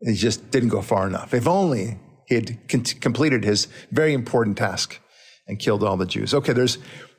[0.00, 1.34] He just didn't go far enough.
[1.34, 4.98] If only he had con- completed his very important task
[5.46, 6.34] and killed all the Jews.
[6.34, 6.78] Okay, there's,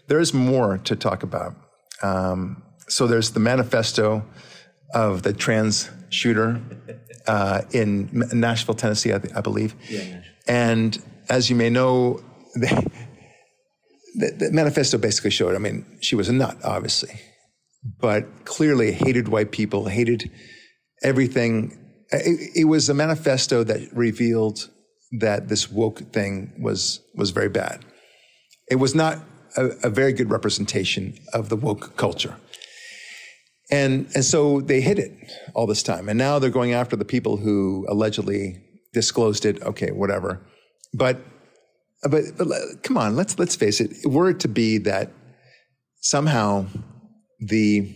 [0.10, 1.56] there's more to talk about.
[2.02, 4.26] Um, so there's the manifesto
[4.94, 6.62] of the trans shooter
[7.28, 9.76] uh, in Nashville, Tennessee, I, I believe.
[10.48, 12.22] and as you may know,
[12.56, 12.68] they,
[14.16, 17.14] the, the manifesto basically showed, I mean, she was a nut, obviously,
[18.00, 20.32] but clearly hated white people, hated
[21.04, 21.78] everything.
[22.12, 24.68] It, it was a manifesto that revealed
[25.20, 27.86] that this woke thing was, was very bad.
[28.70, 29.20] It was not
[29.58, 32.36] a, a very good representation of the woke culture.
[33.72, 35.12] And, and so they hid it
[35.54, 36.10] all this time.
[36.10, 39.62] And now they're going after the people who allegedly disclosed it.
[39.62, 40.42] Okay, whatever.
[40.94, 41.22] But,
[42.04, 42.48] but, but
[42.84, 43.92] come on, let's, let's face it.
[44.06, 45.12] Were it to be that
[46.02, 46.66] somehow
[47.40, 47.96] the,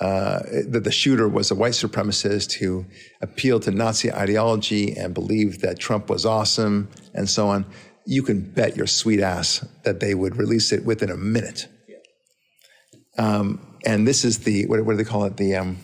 [0.00, 2.84] uh, the shooter was a white supremacist who
[3.20, 7.64] appealed to Nazi ideology and believed that Trump was awesome and so on,
[8.06, 11.68] you can bet your sweet ass that they would release it within a minute.
[13.18, 15.36] Um, and this is the what, what, do they call it?
[15.36, 15.78] The um,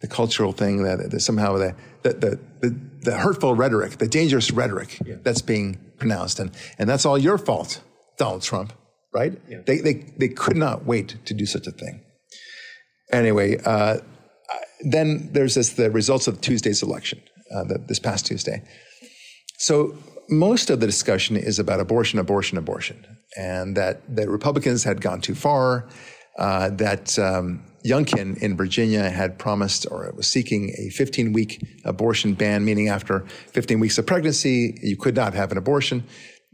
[0.00, 4.50] the cultural thing that, that somehow the the, the the, the hurtful rhetoric, the dangerous
[4.50, 5.16] rhetoric yeah.
[5.22, 7.82] that's being pronounced, and and that's all your fault,
[8.18, 8.72] Donald Trump,
[9.12, 9.32] right?
[9.48, 9.62] Yeah.
[9.66, 12.02] They they they could not wait to do such a thing.
[13.10, 13.98] Anyway, uh,
[14.80, 17.20] then there's this the results of Tuesday's election,
[17.54, 18.62] uh, the, this past Tuesday.
[19.58, 19.96] So
[20.28, 23.04] most of the discussion is about abortion, abortion, abortion,
[23.36, 25.88] and that the Republicans had gone too far,
[26.38, 32.34] uh, that um, Youngkin in Virginia had promised or was seeking a 15 week abortion
[32.34, 33.20] ban, meaning after
[33.52, 36.02] 15 weeks of pregnancy, you could not have an abortion.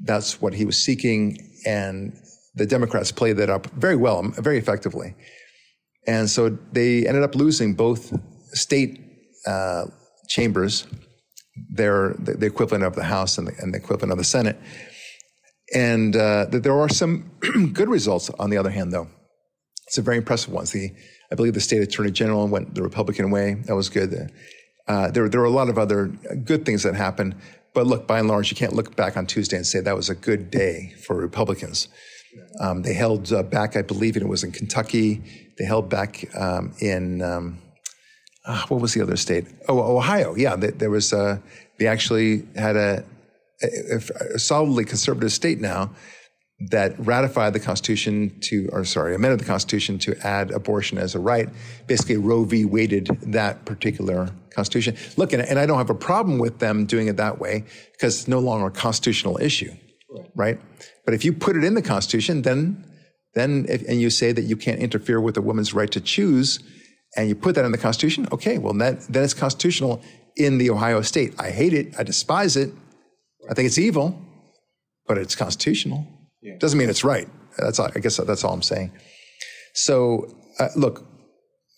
[0.01, 1.39] That's what he was seeking.
[1.67, 2.13] And
[2.55, 5.15] the Democrats played that up very well, very effectively.
[6.07, 8.13] And so they ended up losing both
[8.53, 9.01] state
[9.47, 9.85] uh,
[10.29, 10.87] chambers
[11.75, 14.59] they're the equivalent of the House and the, and the equivalent of the Senate.
[15.75, 17.31] And uh, there are some
[17.73, 19.09] good results, on the other hand, though.
[19.89, 20.73] Some very impressive ones.
[20.73, 20.91] The,
[21.31, 23.55] I believe the state attorney general went the Republican way.
[23.67, 24.31] That was good.
[24.89, 27.37] Uh, there, there were a lot of other good things that happened.
[27.73, 30.11] But look, by and large, you can't look back on Tuesday and say that was
[30.11, 31.89] a good day for Republicans.
[32.61, 35.23] Um, they held uh, back, I believe it was in Kentucky.
[35.59, 37.59] They held back um, in um,
[38.51, 39.47] uh, what was the other state?
[39.69, 40.35] Oh, Ohio.
[40.35, 41.13] Yeah, they, there was.
[41.13, 41.39] Uh,
[41.79, 43.05] they actually had a,
[43.63, 44.01] a,
[44.35, 45.91] a, solidly conservative state now
[46.69, 51.21] that ratified the Constitution to, or sorry, amended the Constitution to add abortion as a
[51.21, 51.49] right.
[51.87, 52.65] Basically, Roe v.
[52.65, 54.97] Waded that particular Constitution.
[55.17, 58.19] Look, and, and I don't have a problem with them doing it that way because
[58.19, 59.73] it's no longer a constitutional issue,
[60.11, 60.31] right?
[60.35, 60.61] right?
[61.05, 62.85] But if you put it in the Constitution, then
[63.35, 66.59] then if, and you say that you can't interfere with a woman's right to choose
[67.17, 70.03] and you put that in the Constitution, okay, well, that, then it's constitutional
[70.37, 71.35] in the Ohio state.
[71.39, 71.95] I hate it.
[71.99, 72.73] I despise it.
[73.51, 74.19] I think it's evil,
[75.07, 76.07] but it's constitutional.
[76.43, 76.57] Yeah.
[76.59, 77.29] Doesn't mean it's right.
[77.59, 78.93] That's I guess that's all I'm saying.
[79.75, 81.05] So uh, look,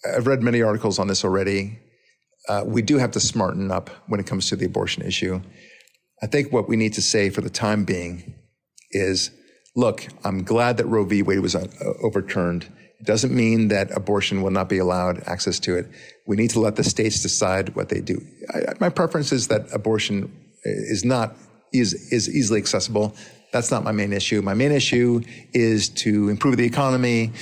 [0.04, 1.78] I've read many articles on this already.
[2.48, 5.40] Uh, we do have to smarten up when it comes to the abortion issue.
[6.22, 8.34] I think what we need to say for the time being
[8.90, 9.30] is,
[9.76, 11.22] look, I'm glad that Roe v.
[11.22, 11.66] Wade was uh,
[12.02, 12.70] overturned
[13.04, 15.86] doesn't mean that abortion will not be allowed access to it.
[16.26, 18.24] We need to let the states decide what they do.
[18.54, 20.32] I, my preference is that abortion
[20.64, 21.34] is not
[21.72, 23.14] is is easily accessible.
[23.52, 24.40] That's not my main issue.
[24.40, 25.22] My main issue
[25.52, 27.32] is to improve the economy,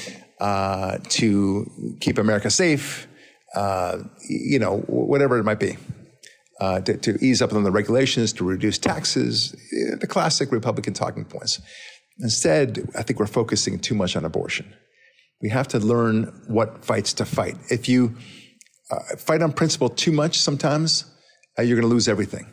[0.41, 3.07] uh, to keep America safe,
[3.55, 3.99] uh,
[4.29, 5.77] you know, whatever it might be.
[6.61, 9.57] Uh, to, to, ease up on the regulations, to reduce taxes,
[9.99, 11.59] the classic Republican talking points.
[12.19, 14.71] Instead, I think we're focusing too much on abortion.
[15.43, 17.57] We have to learn what fights to fight.
[17.71, 18.17] If you
[18.91, 21.05] uh, fight on principle too much, sometimes
[21.59, 22.47] uh, you're going to lose everything.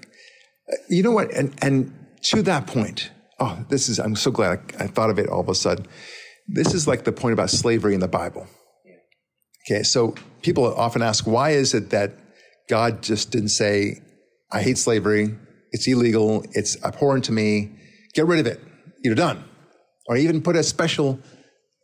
[0.71, 1.31] Uh, you know what?
[1.33, 5.19] And, and to that point, oh, this is, I'm so glad I, I, thought of
[5.19, 5.87] it all of a sudden.
[6.47, 8.47] This is like the point about slavery in the Bible.
[9.69, 12.13] Okay, so people often ask, why is it that
[12.69, 14.01] God just didn't say,
[14.51, 15.35] I hate slavery,
[15.71, 17.77] it's illegal, it's abhorrent to me,
[18.13, 18.61] get rid of it,
[19.03, 19.43] you're done.
[20.07, 21.19] Or even put a special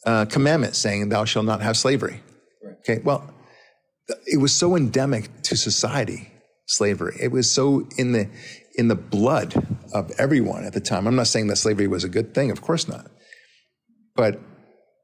[0.06, 2.22] uh, commandment saying, Thou shalt not have slavery.
[2.64, 2.76] Right.
[2.80, 3.34] Okay, well,
[4.26, 6.32] it was so endemic to society,
[6.68, 7.16] slavery.
[7.22, 8.30] It was so in the
[8.76, 9.56] in the blood
[9.94, 11.08] of everyone at the time.
[11.08, 13.06] I'm not saying that slavery was a good thing, of course not.
[14.16, 14.40] But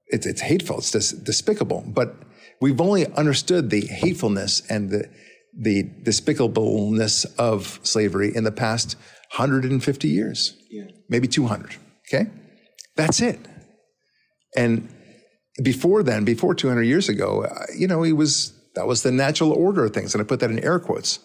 [0.08, 1.84] it's, it's hateful, it's dis- despicable.
[1.88, 2.16] But
[2.62, 5.10] we've only understood the hatefulness and the,
[5.58, 8.95] the despicableness of slavery in the past
[9.36, 10.86] 150 years, yeah.
[11.08, 11.76] maybe 200.
[12.08, 12.30] Okay?
[12.95, 13.39] That's it.
[14.56, 14.89] And
[15.64, 19.52] before then, before 200 years ago, uh, you know, he was, that was the natural
[19.52, 20.14] order of things.
[20.14, 21.20] And I put that in air quotes.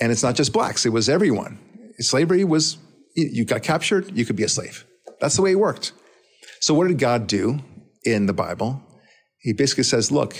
[0.00, 1.58] And it's not just blacks, it was everyone.
[1.98, 2.78] Slavery was,
[3.14, 4.86] you got captured, you could be a slave.
[5.20, 5.92] That's the way it worked.
[6.60, 7.60] So what did God do
[8.04, 8.82] in the Bible?
[9.38, 10.36] He basically says, look,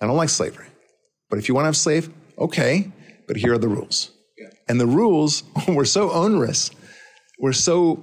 [0.00, 0.68] I don't like slavery,
[1.28, 2.90] but if you want to have slave, okay,
[3.26, 4.10] but here are the rules.
[4.38, 4.48] Yeah.
[4.68, 6.70] And the rules were so onerous,
[7.38, 8.02] were so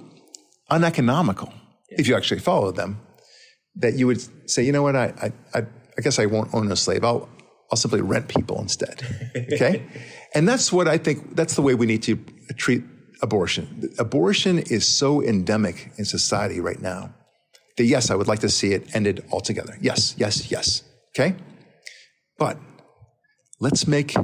[0.70, 1.52] uneconomical
[1.98, 3.00] if you actually follow them,
[3.76, 5.58] that you would say, you know what, I, I,
[5.98, 7.04] I guess I won't own a slave.
[7.04, 7.28] I'll,
[7.70, 9.02] I'll simply rent people instead.
[9.52, 9.84] Okay?
[10.34, 12.16] and that's what I think, that's the way we need to
[12.56, 12.82] treat
[13.20, 13.90] abortion.
[13.98, 17.12] Abortion is so endemic in society right now
[17.76, 19.76] that yes, I would like to see it ended altogether.
[19.80, 20.82] Yes, yes, yes.
[21.10, 21.34] Okay?
[22.38, 22.58] But
[23.60, 24.14] let's make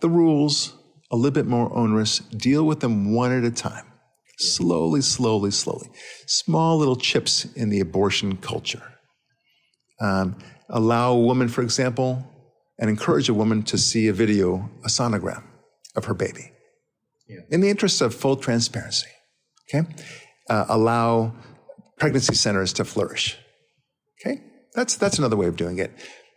[0.00, 0.74] the rules
[1.10, 3.89] a little bit more onerous, deal with them one at a time.
[4.40, 5.90] Slowly, slowly, slowly.
[6.26, 8.82] Small little chips in the abortion culture.
[10.00, 10.38] Um,
[10.70, 12.24] allow a woman, for example,
[12.78, 15.44] and encourage a woman to see a video, a sonogram
[15.94, 16.52] of her baby.
[17.28, 17.40] Yeah.
[17.50, 19.08] In the interest of full transparency.
[19.68, 19.86] Okay,
[20.48, 21.34] uh, allow
[21.98, 23.38] pregnancy centers to flourish.
[24.20, 24.40] Okay,
[24.74, 25.92] that's that's another way of doing it,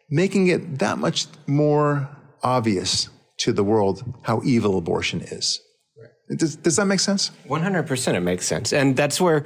[0.09, 2.09] making it that much more
[2.43, 5.61] obvious to the world how evil abortion is.
[6.30, 7.32] Does, does that make sense?
[7.47, 8.74] 100% it makes sense.
[8.74, 9.45] And that's where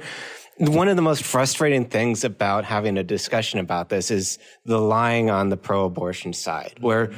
[0.58, 5.30] one of the most frustrating things about having a discussion about this is the lying
[5.30, 7.12] on the pro abortion side, where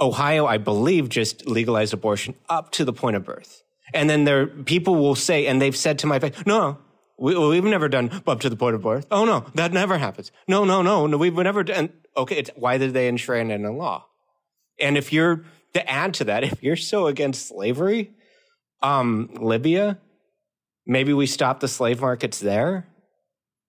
[0.00, 3.62] Ohio, I believe, just legalized abortion up to the point of birth.
[3.94, 6.78] And then there, people will say, and they've said to my face, no,
[7.18, 9.06] we, have never done up to the point of birth.
[9.10, 10.30] Oh no, that never happens.
[10.46, 11.92] No, no, no, no, we've never done.
[12.16, 14.06] Okay, why did they enshrine it in a law?
[14.78, 15.44] And if you're
[15.74, 18.12] to add to that, if you're so against slavery,
[18.82, 19.98] um, Libya,
[20.86, 22.86] maybe we stop the slave markets there.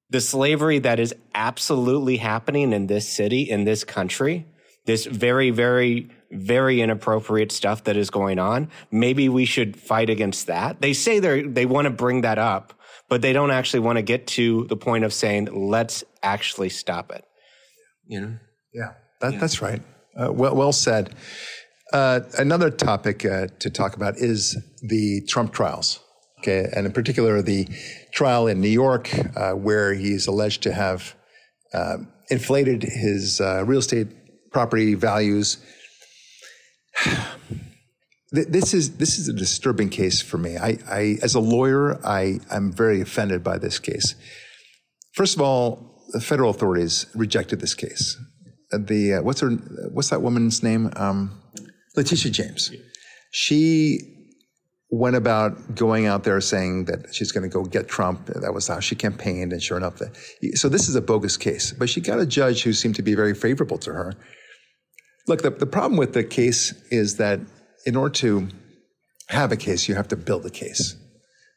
[0.10, 4.48] The slavery that is absolutely happening in this city, in this country,
[4.86, 8.70] this very, very, very inappropriate stuff that is going on.
[8.92, 10.82] Maybe we should fight against that.
[10.82, 12.74] They say they they want to bring that up,
[13.08, 17.12] but they don't actually want to get to the point of saying, let's actually stop
[17.12, 17.24] it.
[18.08, 18.38] You know?
[18.74, 19.40] Yeah, that, yeah.
[19.40, 19.82] that's right.
[20.20, 21.16] Uh, well, well said.
[21.92, 26.00] Uh, another topic uh, to talk about is the Trump trials.
[26.40, 27.68] Okay, and in particular, the
[28.14, 31.16] trial in New York, uh, where he's alleged to have
[31.74, 31.98] uh,
[32.30, 34.08] inflated his uh, real estate
[34.52, 35.58] property values.
[38.32, 40.58] this is this is a disturbing case for me.
[40.58, 44.16] I, I as a lawyer, I I'm very offended by this case.
[45.14, 48.16] First of all, the federal authorities rejected this case.
[48.72, 49.50] The what's her
[49.92, 50.92] what's that woman's name?
[50.96, 51.40] Um,
[51.96, 52.72] Letitia James.
[53.32, 54.16] She
[54.92, 58.26] went about going out there saying that she's going to go get Trump.
[58.28, 60.16] That was how she campaigned, and sure enough, that,
[60.56, 61.72] so this is a bogus case.
[61.72, 64.14] But she got a judge who seemed to be very favorable to her.
[65.28, 67.40] Look, the, the problem with the case is that
[67.86, 68.48] in order to
[69.28, 70.96] have a case, you have to build a case.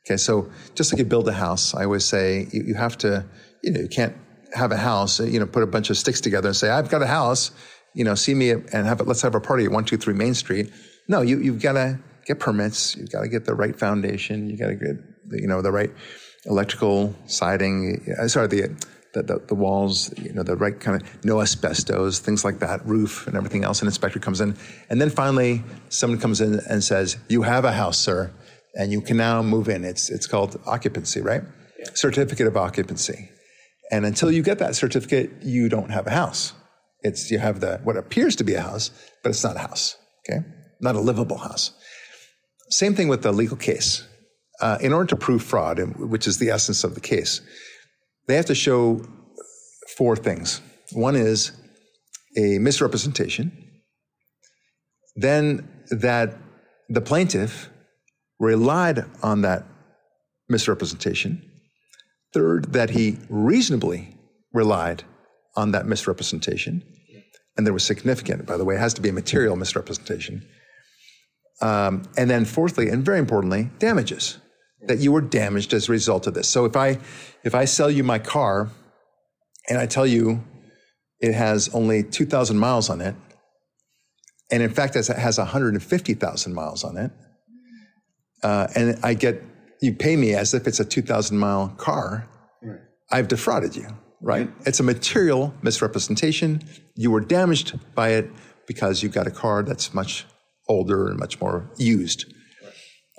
[0.06, 3.24] Okay, so just like you build a house, I always say you, you have to,
[3.62, 4.14] you know, you can't
[4.52, 7.02] have a house, you know, put a bunch of sticks together and say, I've got
[7.02, 7.52] a house,
[7.94, 10.70] you know, see me and have let's have a party at 123 Main Street.
[11.08, 12.96] No, you, you've got to get permits.
[12.96, 14.48] You've got to get the right foundation.
[14.48, 14.96] You got to get,
[15.40, 15.90] you know, the right
[16.46, 18.04] electrical siding.
[18.18, 18.76] Uh, sorry, the,
[19.14, 22.84] the, the, the, walls, you know, the right kind of no asbestos, things like that,
[22.86, 23.82] roof and everything else.
[23.82, 24.56] An inspector comes in.
[24.88, 28.32] And then finally, someone comes in and says, You have a house, sir,
[28.74, 29.84] and you can now move in.
[29.84, 31.42] It's, it's called occupancy, right?
[31.78, 31.86] Yeah.
[31.94, 33.30] Certificate of occupancy.
[33.90, 36.54] And until you get that certificate, you don't have a house.
[37.02, 38.90] It's, you have the, what appears to be a house,
[39.22, 39.96] but it's not a house,
[40.28, 40.44] okay?
[40.80, 41.72] Not a livable house.
[42.70, 44.06] Same thing with the legal case.
[44.60, 47.40] Uh, in order to prove fraud, which is the essence of the case,
[48.28, 49.04] they have to show
[49.96, 50.60] four things.
[50.92, 51.52] One is
[52.36, 53.50] a misrepresentation,
[55.16, 56.36] then that
[56.88, 57.68] the plaintiff
[58.38, 59.66] relied on that
[60.48, 61.42] misrepresentation,
[62.32, 64.16] third, that he reasonably
[64.52, 65.04] relied
[65.56, 66.82] on that misrepresentation,
[67.56, 70.46] and there was significant, by the way, it has to be a material misrepresentation.
[71.60, 74.38] Um, and then fourthly, and very importantly, damages
[74.88, 76.48] that you were damaged as a result of this.
[76.48, 76.98] So if I
[77.44, 78.70] if I sell you my car
[79.68, 80.42] and I tell you
[81.20, 83.14] it has only 2,000 miles on it,
[84.50, 87.12] and in fact it has 150,000 miles on it,
[88.42, 89.42] uh, and I get
[89.80, 92.28] you pay me as if it's a 2,000 mile car,
[92.62, 92.80] right.
[93.10, 93.88] I've defrauded you,
[94.22, 94.48] right?
[94.64, 96.62] It's a material misrepresentation.
[96.94, 98.30] You were damaged by it
[98.66, 100.24] because you got a car that's much
[100.68, 102.32] older and much more used.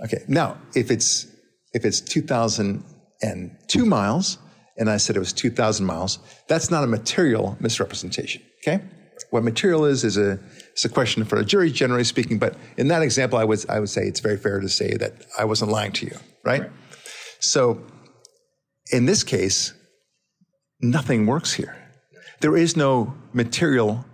[0.04, 0.24] Okay.
[0.28, 1.28] Now, if it's
[1.74, 4.38] if it's 2002 miles,
[4.78, 8.42] and I said it was 2,000 miles, that's not a material misrepresentation.
[8.62, 8.84] Okay.
[9.30, 10.40] What material is is a
[10.72, 12.40] it's a question for a jury, generally speaking.
[12.40, 15.26] But in that example, I would I would say it's very fair to say that
[15.38, 16.62] I wasn't lying to you, right?
[16.62, 16.72] right.
[17.40, 17.82] So,
[18.92, 19.74] in this case,
[20.84, 21.76] nothing works here.
[22.42, 24.06] There is no material.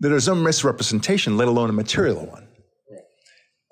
[0.00, 2.48] There is no misrepresentation, let alone a material one.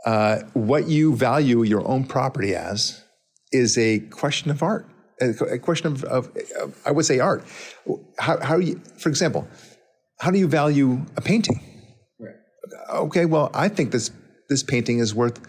[0.04, 3.02] Uh, what you value your own property as
[3.50, 4.86] is a question of art,
[5.20, 6.30] a, question of, of,
[6.60, 7.44] of, I would say art.
[8.18, 9.48] How, how you, for example,
[10.20, 11.60] how do you value a painting?
[12.20, 12.34] Right.
[12.90, 14.10] Okay, well, I think this
[14.48, 15.40] this painting is worth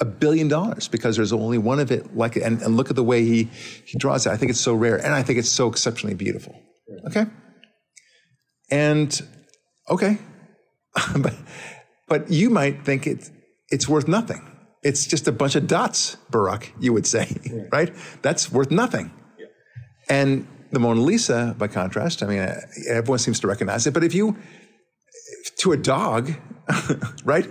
[0.00, 2.42] a billion dollars because there's only one of it like it.
[2.42, 3.44] And, and, look at the way he,
[3.84, 4.30] he draws it.
[4.30, 6.58] I think it's so rare and I think it's so exceptionally beautiful.
[7.06, 7.26] Okay?
[8.70, 9.20] And
[9.88, 10.18] okay.
[11.16, 11.34] but,
[12.08, 13.30] but you might think it's
[13.72, 14.46] it's worth nothing.
[14.82, 17.94] It's just a bunch of dots, Barak, you would say, right?
[18.20, 19.12] That's worth nothing.
[19.38, 19.46] Yeah.
[20.08, 23.94] And the Mona Lisa, by contrast, I mean, uh, everyone seems to recognize it.
[23.94, 24.36] But if you,
[25.58, 26.32] to a dog,
[27.24, 27.46] right?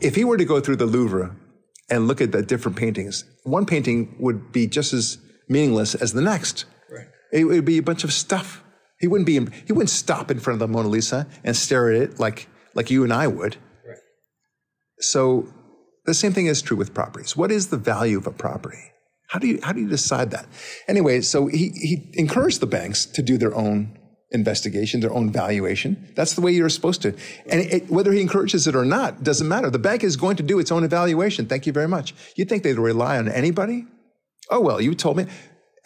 [0.00, 1.34] If he were to go through the Louvre
[1.90, 5.18] and look at the different paintings, one painting would be just as
[5.48, 6.64] meaningless as the next.
[6.90, 7.06] Right.
[7.32, 8.62] It would be a bunch of stuff.
[8.98, 9.34] He wouldn't be.
[9.66, 12.90] He wouldn't stop in front of the Mona Lisa and stare at it like like
[12.90, 13.56] you and I would.
[13.86, 13.98] Right.
[15.00, 15.48] So
[16.06, 17.36] the same thing is true with properties.
[17.36, 18.92] What is the value of a property?
[19.28, 20.46] How do you how do you decide that?
[20.86, 23.98] Anyway, so he he encouraged the banks to do their own
[24.34, 26.12] investigation, their own valuation.
[26.14, 27.14] That's the way you're supposed to.
[27.46, 29.70] And it, whether he encourages it or not doesn't matter.
[29.70, 31.46] The bank is going to do its own evaluation.
[31.46, 32.14] Thank you very much.
[32.36, 33.86] You think they'd rely on anybody?
[34.50, 35.26] Oh well, you told me.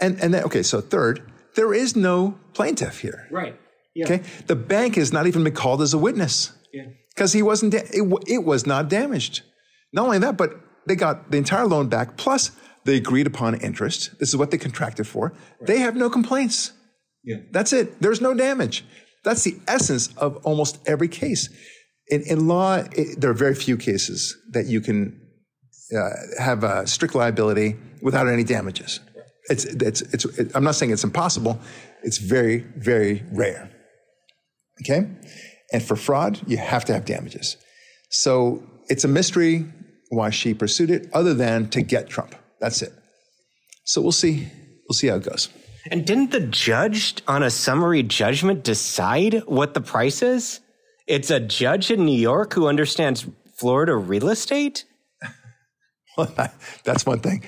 [0.00, 3.28] And and then okay, so third, there is no plaintiff here.
[3.30, 3.58] Right.
[3.94, 4.06] Yeah.
[4.06, 4.22] Okay.
[4.46, 6.52] The bank has not even been called as a witness.
[6.72, 6.84] Yeah.
[7.14, 7.72] Because he wasn't.
[7.72, 9.42] Da- it, it was not damaged.
[9.92, 10.50] Not only that, but
[10.86, 12.52] they got the entire loan back plus
[12.84, 14.18] the agreed upon interest.
[14.18, 15.30] This is what they contracted for.
[15.30, 15.66] Right.
[15.66, 16.72] They have no complaints.
[17.28, 17.36] Yeah.
[17.50, 18.00] That's it.
[18.00, 18.86] There's no damage.
[19.22, 21.50] That's the essence of almost every case.
[22.08, 25.20] In, in law, it, there are very few cases that you can
[25.94, 26.08] uh,
[26.38, 29.00] have a strict liability without any damages.
[29.50, 31.60] It's, it's, it's, it, I'm not saying it's impossible.
[32.02, 33.70] It's very, very rare.
[34.82, 35.06] Okay?
[35.70, 37.58] And for fraud, you have to have damages.
[38.08, 39.66] So it's a mystery
[40.08, 42.34] why she pursued it, other than to get Trump.
[42.58, 42.94] That's it.
[43.84, 44.48] So we'll see.
[44.88, 45.50] We'll see how it goes.
[45.90, 50.60] And didn't the judge on a summary judgment decide what the price is?
[51.06, 53.26] It's a judge in New York who understands
[53.56, 54.84] Florida real estate?
[56.18, 56.32] well,
[56.84, 57.44] that's one thing.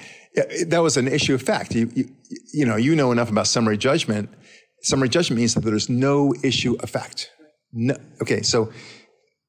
[0.67, 1.75] That was an issue of fact.
[1.75, 2.09] You, you,
[2.55, 4.31] you know, you know enough about summary judgment.
[4.83, 7.31] Summary judgment means that there's no issue of fact.
[7.73, 8.73] No, okay, so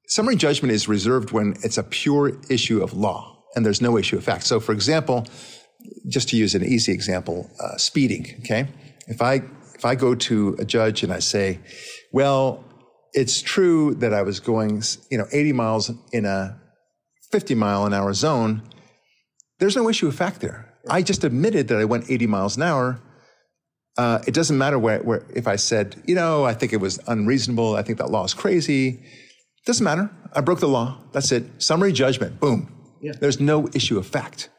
[0.07, 4.17] summary judgment is reserved when it's a pure issue of law and there's no issue
[4.17, 4.45] of fact.
[4.45, 5.25] So, for example,
[6.07, 8.27] just to use an easy example, uh, speeding.
[8.39, 8.67] Okay,
[9.07, 9.41] if I
[9.75, 11.59] if I go to a judge and I say,
[12.11, 12.63] well,
[13.13, 16.61] it's true that I was going, you know, 80 miles in a
[17.31, 18.61] 50 mile an hour zone.
[19.59, 20.71] There's no issue of fact there.
[20.89, 23.01] I just admitted that I went 80 miles an hour.
[23.97, 26.99] Uh, it doesn't matter where, where, if I said, you know, I think it was
[27.07, 27.75] unreasonable.
[27.75, 29.03] I think that law is crazy.
[29.65, 30.09] Doesn't matter.
[30.33, 30.97] I broke the law.
[31.11, 31.43] That's it.
[31.61, 32.39] Summary judgment.
[32.39, 32.71] Boom.
[33.01, 33.13] Yeah.
[33.19, 34.49] There's no issue of fact.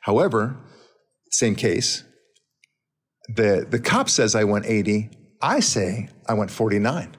[0.00, 0.56] However,
[1.30, 2.04] same case.
[3.28, 5.10] The, the cop says I went 80.
[5.42, 7.16] I say I went 49.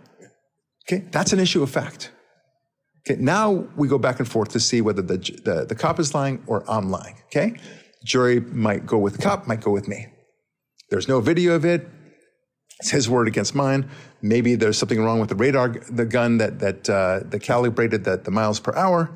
[0.88, 2.12] Okay, that's an issue of fact.
[3.08, 6.14] Okay, now we go back and forth to see whether the, the, the cop is
[6.14, 7.16] lying or I'm lying.
[7.26, 7.56] Okay,
[8.04, 10.08] jury might go with the cop, might go with me.
[10.90, 11.88] There's no video of it.
[12.80, 13.90] It's his word against mine.
[14.22, 18.18] Maybe there's something wrong with the radar, the gun that that uh, that calibrated the,
[18.18, 19.12] the miles per hour.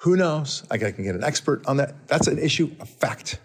[0.00, 0.64] Who knows?
[0.70, 2.08] I can get an expert on that.
[2.08, 3.40] That's an issue of fact.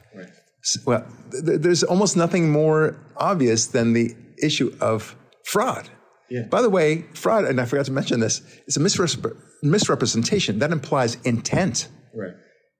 [0.85, 5.89] Well, th- there's almost nothing more obvious than the issue of fraud.
[6.29, 6.43] Yeah.
[6.43, 10.59] By the way, fraud, and I forgot to mention this, is a misrep- misrepresentation.
[10.59, 11.89] That implies intent.
[12.15, 12.33] Right.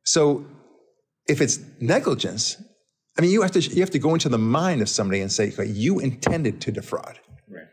[0.05, 0.45] So
[1.27, 2.61] if it's negligence,
[3.17, 5.31] I mean, you have to you have to go into the mind of somebody and
[5.31, 7.19] say, okay, you intended to defraud.
[7.49, 7.65] Right.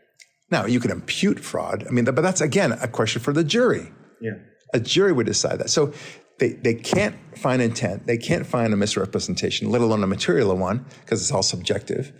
[0.51, 1.85] Now you can impute fraud.
[1.87, 3.91] I mean, but that's again a question for the jury.
[4.21, 4.33] Yeah.
[4.73, 5.69] A jury would decide that.
[5.69, 5.93] So
[6.39, 8.07] they, they can't find intent.
[8.07, 12.11] They can't find a misrepresentation, let alone a material one, because it's all subjective.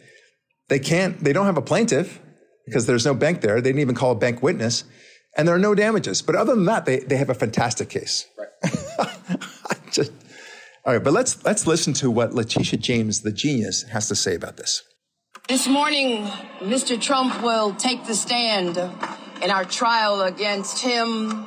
[0.68, 2.22] They can't, they don't have a plaintiff
[2.66, 3.56] because there's no bank there.
[3.56, 4.84] They didn't even call a bank witness.
[5.38, 6.22] And there are no damages.
[6.22, 8.28] But other than that, they, they have a fantastic case.
[8.38, 9.10] Right.
[9.92, 10.12] just,
[10.86, 14.36] all right, but let's let's listen to what Letitia James, the genius, has to say
[14.36, 14.84] about this.
[15.48, 16.26] This morning,
[16.60, 17.00] Mr.
[17.00, 18.78] Trump will take the stand
[19.42, 21.46] in our trial against him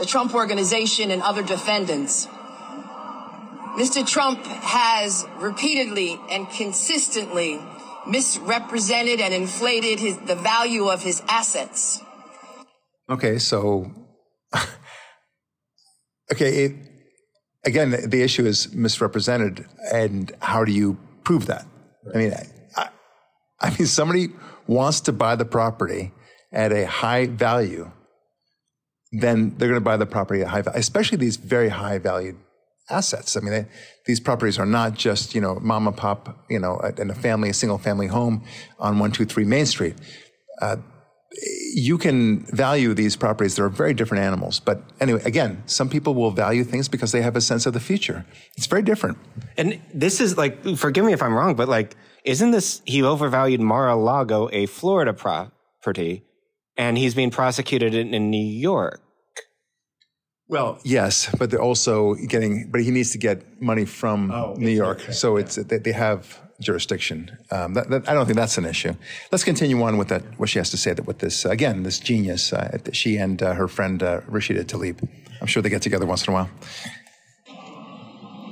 [0.00, 2.26] the Trump Organization, and other defendants.
[3.76, 4.04] Mr.
[4.04, 7.60] Trump has repeatedly and consistently
[8.06, 12.00] misrepresented and inflated his, the value of his assets.
[13.10, 13.92] Okay, so,
[16.32, 16.76] okay, it,
[17.66, 21.66] again, the issue is misrepresented, and how do you prove that?
[22.14, 22.32] I mean,
[22.74, 22.88] I,
[23.60, 24.30] I mean, somebody
[24.66, 26.12] wants to buy the property
[26.50, 27.92] at a high value
[29.12, 32.36] then they're going to buy the property at high value, especially these very high valued
[32.88, 33.36] assets.
[33.36, 33.66] I mean, they,
[34.06, 37.50] these properties are not just, you know, mom and pop, you know, in a family,
[37.50, 38.44] a single family home
[38.78, 39.96] on 123 Main Street.
[40.60, 40.76] Uh,
[41.74, 43.54] you can value these properties.
[43.56, 44.58] They're very different animals.
[44.58, 47.80] But anyway, again, some people will value things because they have a sense of the
[47.80, 48.26] future.
[48.56, 49.18] It's very different.
[49.56, 53.60] And this is like, forgive me if I'm wrong, but like, isn't this, he overvalued
[53.60, 56.24] Mar-a-Lago, a Florida property,
[56.80, 59.02] and he's being prosecuted in, in New York.
[60.48, 64.70] Well, yes, but they're also getting, but he needs to get money from oh, New
[64.70, 65.02] York.
[65.02, 65.12] Okay.
[65.12, 67.36] So it's, they, they have jurisdiction.
[67.50, 68.94] Um, that, that, I don't think that's an issue.
[69.30, 71.82] Let's continue on with that, what she has to say that with this, uh, again,
[71.82, 75.06] this genius, uh, she and uh, her friend uh, Rashida Tlaib.
[75.40, 76.50] I'm sure they get together once in a while.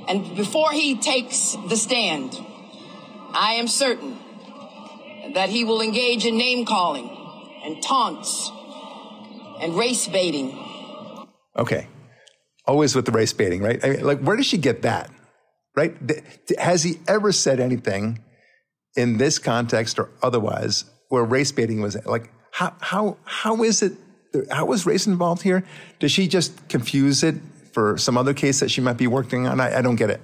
[0.07, 2.37] And before he takes the stand,
[3.33, 4.17] I am certain
[5.33, 7.18] that he will engage in name calling
[7.63, 8.51] and taunts
[9.61, 10.57] and race baiting.
[11.55, 11.87] Okay.
[12.65, 13.83] Always with the race baiting, right?
[13.83, 15.09] I mean, like, where does she get that?
[15.75, 15.95] Right?
[16.57, 18.23] Has he ever said anything
[18.95, 23.93] in this context or otherwise where race baiting was like, how, how, how is it?
[24.51, 25.63] How was race involved here?
[25.99, 27.35] Does she just confuse it
[27.73, 29.59] for some other case that she might be working on?
[29.59, 30.21] I, I don't get it.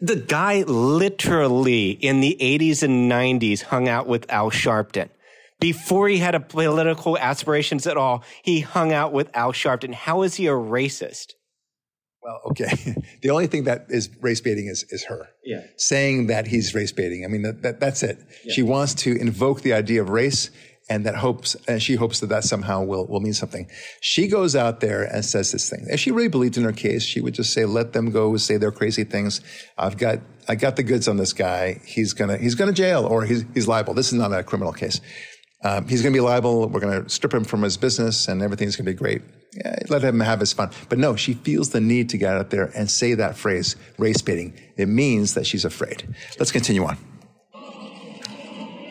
[0.00, 5.08] The guy literally in the 80s and 90s hung out with Al Sharpton.
[5.62, 9.94] Before he had a political aspirations at all, he hung out with Al Sharpton.
[9.94, 11.34] How is he a racist?
[12.22, 12.96] Well, okay.
[13.22, 15.28] The only thing that is race baiting is, is her.
[15.44, 15.62] Yeah.
[15.76, 17.24] Saying that he's race baiting.
[17.24, 18.18] I mean, that, that that's it.
[18.44, 18.52] Yeah.
[18.52, 20.50] She wants to invoke the idea of race
[20.90, 23.68] and that hopes, and she hopes that that somehow will, will mean something.
[24.00, 25.86] She goes out there and says this thing.
[25.88, 28.56] If she really believed in her case, she would just say, let them go, say
[28.56, 29.40] their crazy things.
[29.78, 31.80] I've got, I got the goods on this guy.
[31.86, 33.94] He's gonna, he's gonna jail or he's, he's liable.
[33.94, 35.00] This is not a criminal case.
[35.64, 36.68] Um, he's going to be liable.
[36.68, 39.22] We're going to strip him from his business and everything's going to be great.
[39.52, 40.70] Yeah, let him have his fun.
[40.88, 44.22] But no, she feels the need to get out there and say that phrase, race
[44.22, 44.54] baiting.
[44.76, 46.14] It means that she's afraid.
[46.38, 46.98] Let's continue on.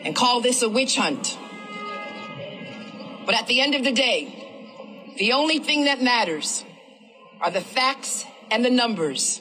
[0.04, 1.36] And call this a witch hunt.
[3.26, 6.64] But at the end of the day, the only thing that matters
[7.40, 9.40] are the facts and the numbers.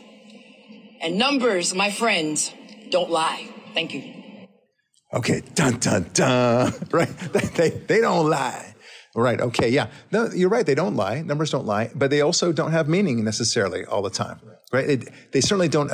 [1.01, 2.53] And numbers, my friends,
[2.89, 3.47] don't lie.
[3.73, 4.20] Thank you.
[5.14, 6.74] Okay, dun dun dun.
[6.91, 7.09] Right?
[7.55, 8.76] They, they don't lie.
[9.14, 9.41] Right.
[9.41, 9.70] Okay.
[9.70, 9.88] Yeah.
[10.12, 10.66] No, you're right.
[10.66, 11.22] They don't lie.
[11.22, 14.39] Numbers don't lie, but they also don't have meaning necessarily all the time.
[14.72, 15.03] Right.
[15.32, 15.91] They certainly don't.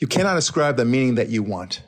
[0.00, 1.82] You cannot ascribe the meaning that you want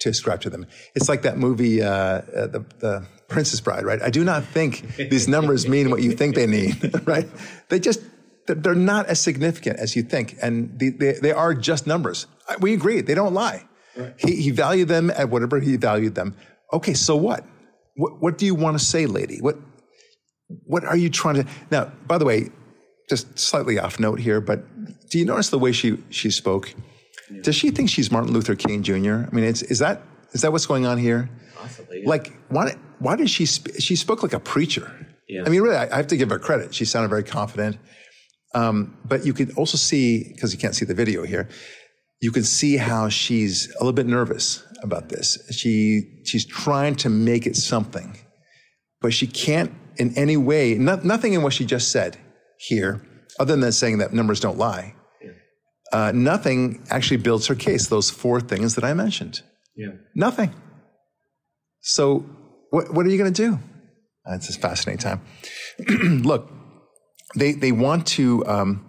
[0.00, 0.66] to ascribe to them.
[0.94, 3.84] It's like that movie, uh, uh, the, the Princess Bride.
[3.84, 4.02] Right.
[4.02, 6.74] I do not think these numbers mean what you think they mean.
[7.04, 7.28] Right.
[7.70, 8.00] They just
[8.46, 12.26] they're not as significant as you think, and they, they, they are just numbers.
[12.60, 13.00] We agree.
[13.00, 13.66] They don't lie.
[13.96, 14.14] Right.
[14.18, 16.34] He, he valued them at whatever he valued them.
[16.72, 17.44] Okay, so what?
[17.96, 19.38] What, what do you want to say, lady?
[19.40, 19.56] What,
[20.66, 21.46] what are you trying to?
[21.70, 22.50] Now, by the way,
[23.08, 24.64] just slightly off note here, but
[25.10, 26.74] do you notice the way she, she spoke?
[27.30, 27.42] Yeah.
[27.42, 28.94] Does she think she's Martin Luther King Jr.?
[28.94, 31.30] I mean, is, is that is that what's going on here?
[31.54, 32.02] Possibly.
[32.02, 32.08] Yeah.
[32.08, 35.06] Like, why why did she sp- she spoke like a preacher?
[35.28, 35.44] Yeah.
[35.46, 36.74] I mean, really, I, I have to give her credit.
[36.74, 37.78] She sounded very confident.
[38.54, 41.48] Um, but you could also see because you can't see the video here
[42.24, 45.36] you can see how she's a little bit nervous about this.
[45.50, 48.16] She, she's trying to make it something,
[49.02, 52.16] but she can't in any way, not, nothing in what she just said
[52.56, 53.06] here,
[53.38, 54.94] other than saying that numbers don't lie.
[55.92, 59.42] Uh, nothing actually builds her case, those four things that I mentioned.
[59.76, 59.92] Yeah.
[60.14, 60.54] Nothing.
[61.82, 62.24] So,
[62.70, 63.58] what, what are you going to do?
[64.28, 65.20] It's a fascinating time.
[66.24, 66.50] Look,
[67.36, 68.88] they, they want to, um,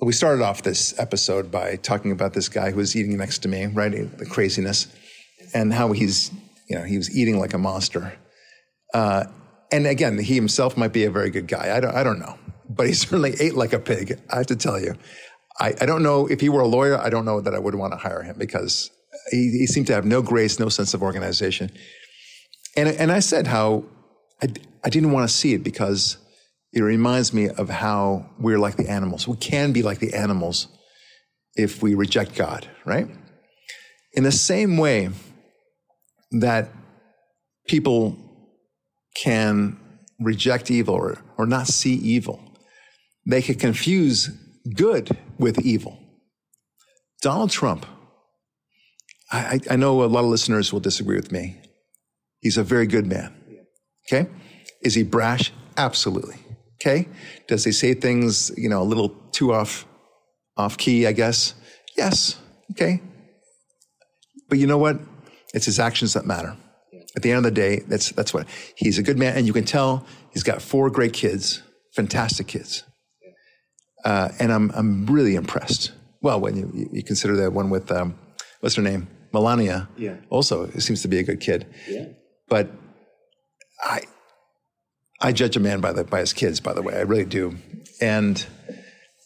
[0.00, 3.48] we started off this episode by talking about this guy who was eating next to
[3.48, 4.16] me, right?
[4.18, 4.86] The craziness,
[5.54, 6.30] and how he's,
[6.68, 8.16] you know, he was eating like a monster.
[8.94, 9.24] Uh,
[9.72, 11.76] and again, he himself might be a very good guy.
[11.76, 12.38] I don't, I don't know,
[12.68, 14.20] but he certainly ate like a pig.
[14.30, 14.94] I have to tell you,
[15.58, 16.96] I, I don't know if he were a lawyer.
[16.98, 18.90] I don't know that I would want to hire him because
[19.30, 21.70] he, he seemed to have no grace, no sense of organization.
[22.76, 23.84] And and I said how
[24.40, 24.48] I,
[24.84, 26.18] I didn't want to see it because
[26.72, 29.26] it reminds me of how we're like the animals.
[29.26, 30.68] We can be like the animals
[31.54, 33.08] if we reject God, right?
[34.12, 35.10] In the same way
[36.32, 36.68] that
[37.66, 38.16] people
[39.14, 39.78] can
[40.20, 42.40] reject evil or, or not see evil,
[43.26, 44.28] they can confuse
[44.74, 45.98] good with evil.
[47.22, 47.86] Donald Trump,
[49.30, 51.60] I, I know a lot of listeners will disagree with me.
[52.40, 53.34] He's a very good man.
[54.06, 54.30] Okay?
[54.82, 55.52] Is he brash?
[55.76, 56.36] Absolutely.
[56.80, 57.08] Okay.
[57.48, 59.86] Does he say things, you know, a little too off,
[60.56, 61.54] off key, I guess?
[61.96, 62.38] Yes.
[62.72, 63.00] Okay.
[64.48, 64.98] But you know what?
[65.54, 66.56] It's his actions that matter.
[67.16, 68.46] At the end of the day, that's, that's what
[68.76, 69.36] he's a good man.
[69.36, 71.62] And you can tell he's got four great kids,
[71.94, 72.84] fantastic kids.
[74.04, 75.92] Uh, and I'm, I'm really impressed.
[76.22, 78.16] Well, when you, you consider that one with, um,
[78.60, 79.08] what's her name?
[79.32, 79.88] Melania.
[79.96, 80.16] Yeah.
[80.30, 81.66] Also, seems to be a good kid.
[81.88, 82.06] Yeah.
[82.48, 82.70] But
[83.82, 84.02] I,
[85.20, 86.94] I judge a man by the by his kids, by the way.
[86.94, 87.56] I really do.
[88.00, 88.44] And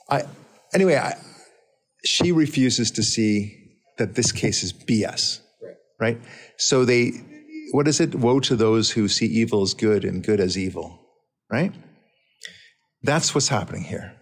[0.08, 0.24] I
[0.72, 1.16] anyway, I,
[2.04, 3.58] she refuses to see
[3.98, 5.40] that this case is BS.
[6.00, 6.20] Right.
[6.56, 7.12] So they
[7.72, 8.14] what is it?
[8.14, 11.00] Woe to those who see evil as good and good as evil.
[11.50, 11.72] Right?
[13.02, 14.14] That's what's happening here.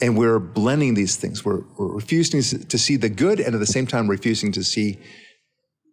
[0.00, 1.44] And we're blending these things.
[1.44, 4.98] We're, we're refusing to see the good and at the same time refusing to see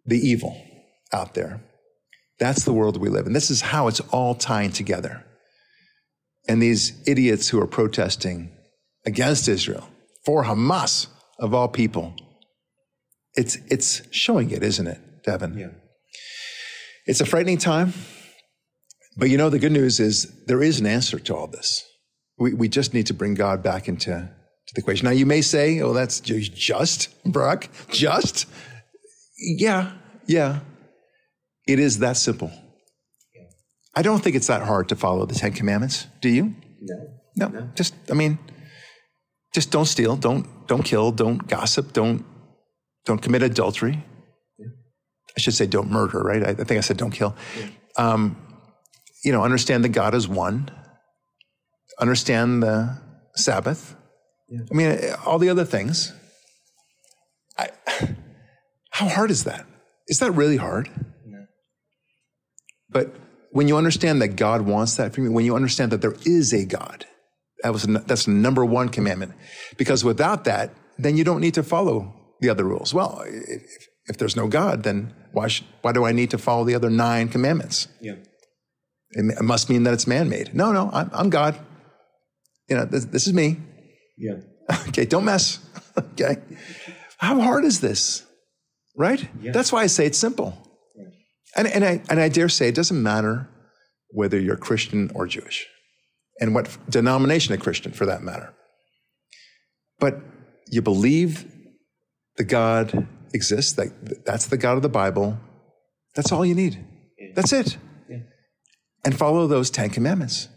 [0.06, 0.56] the evil
[1.12, 1.62] out there.
[2.38, 3.32] That's the world we live in.
[3.32, 5.24] This is how it's all tying together.
[6.48, 8.50] And these idiots who are protesting
[9.04, 9.88] against Israel,
[10.24, 11.08] for Hamas,
[11.38, 12.14] of all people.
[13.34, 15.56] It's, it's showing it, isn't it, Devin?
[15.56, 15.70] Yeah.
[17.06, 17.94] It's a frightening time.
[19.16, 21.84] But you know, the good news is there is an answer to all this.
[22.38, 25.06] We, we just need to bring God back into to the equation.
[25.06, 28.46] Now, you may say, oh, that's just, Barak, just?
[29.38, 29.92] Yeah,
[30.26, 30.60] yeah.
[31.68, 32.50] It is that simple.
[33.94, 36.06] I don't think it's that hard to follow the Ten Commandments.
[36.22, 36.54] Do you?
[36.80, 36.96] No.
[37.36, 37.48] No.
[37.48, 37.68] no.
[37.74, 38.38] Just, I mean,
[39.54, 42.24] just don't steal, don't, don't kill, don't gossip, don't,
[43.04, 44.02] don't commit adultery.
[44.58, 44.66] Yeah.
[45.36, 46.42] I should say don't murder, right?
[46.42, 47.36] I, I think I said don't kill.
[47.58, 47.66] Yeah.
[47.96, 48.36] Um,
[49.24, 50.70] you know, understand that God is one.
[52.00, 52.98] Understand the
[53.34, 53.94] Sabbath.
[54.48, 54.60] Yeah.
[54.70, 56.14] I mean, all the other things.
[57.58, 57.68] I,
[58.90, 59.66] how hard is that?
[60.06, 60.88] Is that really hard?
[62.90, 63.14] But
[63.52, 66.52] when you understand that God wants that from you, when you understand that there is
[66.52, 67.06] a God,
[67.62, 69.32] that was that's number one commandment.
[69.76, 72.94] Because without that, then you don't need to follow the other rules.
[72.94, 73.62] Well, if,
[74.06, 76.90] if there's no God, then why should, why do I need to follow the other
[76.90, 77.88] nine commandments?
[78.00, 78.16] Yeah.
[79.12, 80.54] It must mean that it's man-made.
[80.54, 81.58] No, no, I'm, I'm God.
[82.68, 83.58] You know, this, this is me.
[84.16, 84.40] Yeah.
[84.88, 85.60] Okay, don't mess.
[85.98, 86.36] okay.
[87.16, 88.26] How hard is this?
[88.94, 89.26] Right?
[89.40, 89.52] Yeah.
[89.52, 90.58] That's why I say it's simple.
[91.56, 93.48] And, and, I, and I dare say it doesn't matter
[94.10, 95.66] whether you're Christian or Jewish,
[96.40, 98.54] and what denomination of Christian for that matter.
[99.98, 100.20] But
[100.70, 101.50] you believe
[102.36, 105.38] the God exists, that, that's the God of the Bible.
[106.14, 106.84] That's all you need.
[107.18, 107.32] Yeah.
[107.34, 107.76] That's it
[109.04, 110.48] and follow those 10 commandments.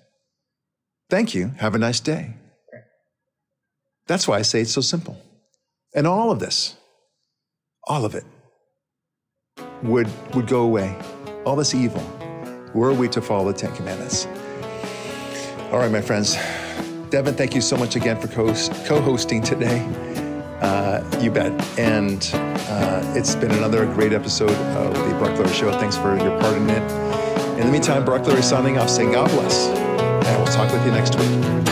[1.09, 1.53] Thank you.
[1.57, 2.35] Have a nice day.
[4.07, 5.17] That's why I say it's so simple.
[5.93, 6.75] And all of this,
[7.87, 8.25] all of it,
[9.83, 10.97] would, would go away.
[11.45, 12.03] All this evil,
[12.73, 14.27] were we to follow the Ten Commandments.
[15.71, 16.35] All right, my friends.
[17.09, 19.79] Devin, thank you so much again for co hosting today.
[20.61, 21.51] Uh, you bet.
[21.77, 25.71] And uh, it's been another great episode of the Barak Lurie Show.
[25.71, 26.91] Thanks for your part in it.
[27.59, 30.91] In the meantime, Barak Lurie signing off saying God bless, and we'll talk with you
[30.91, 31.70] next week.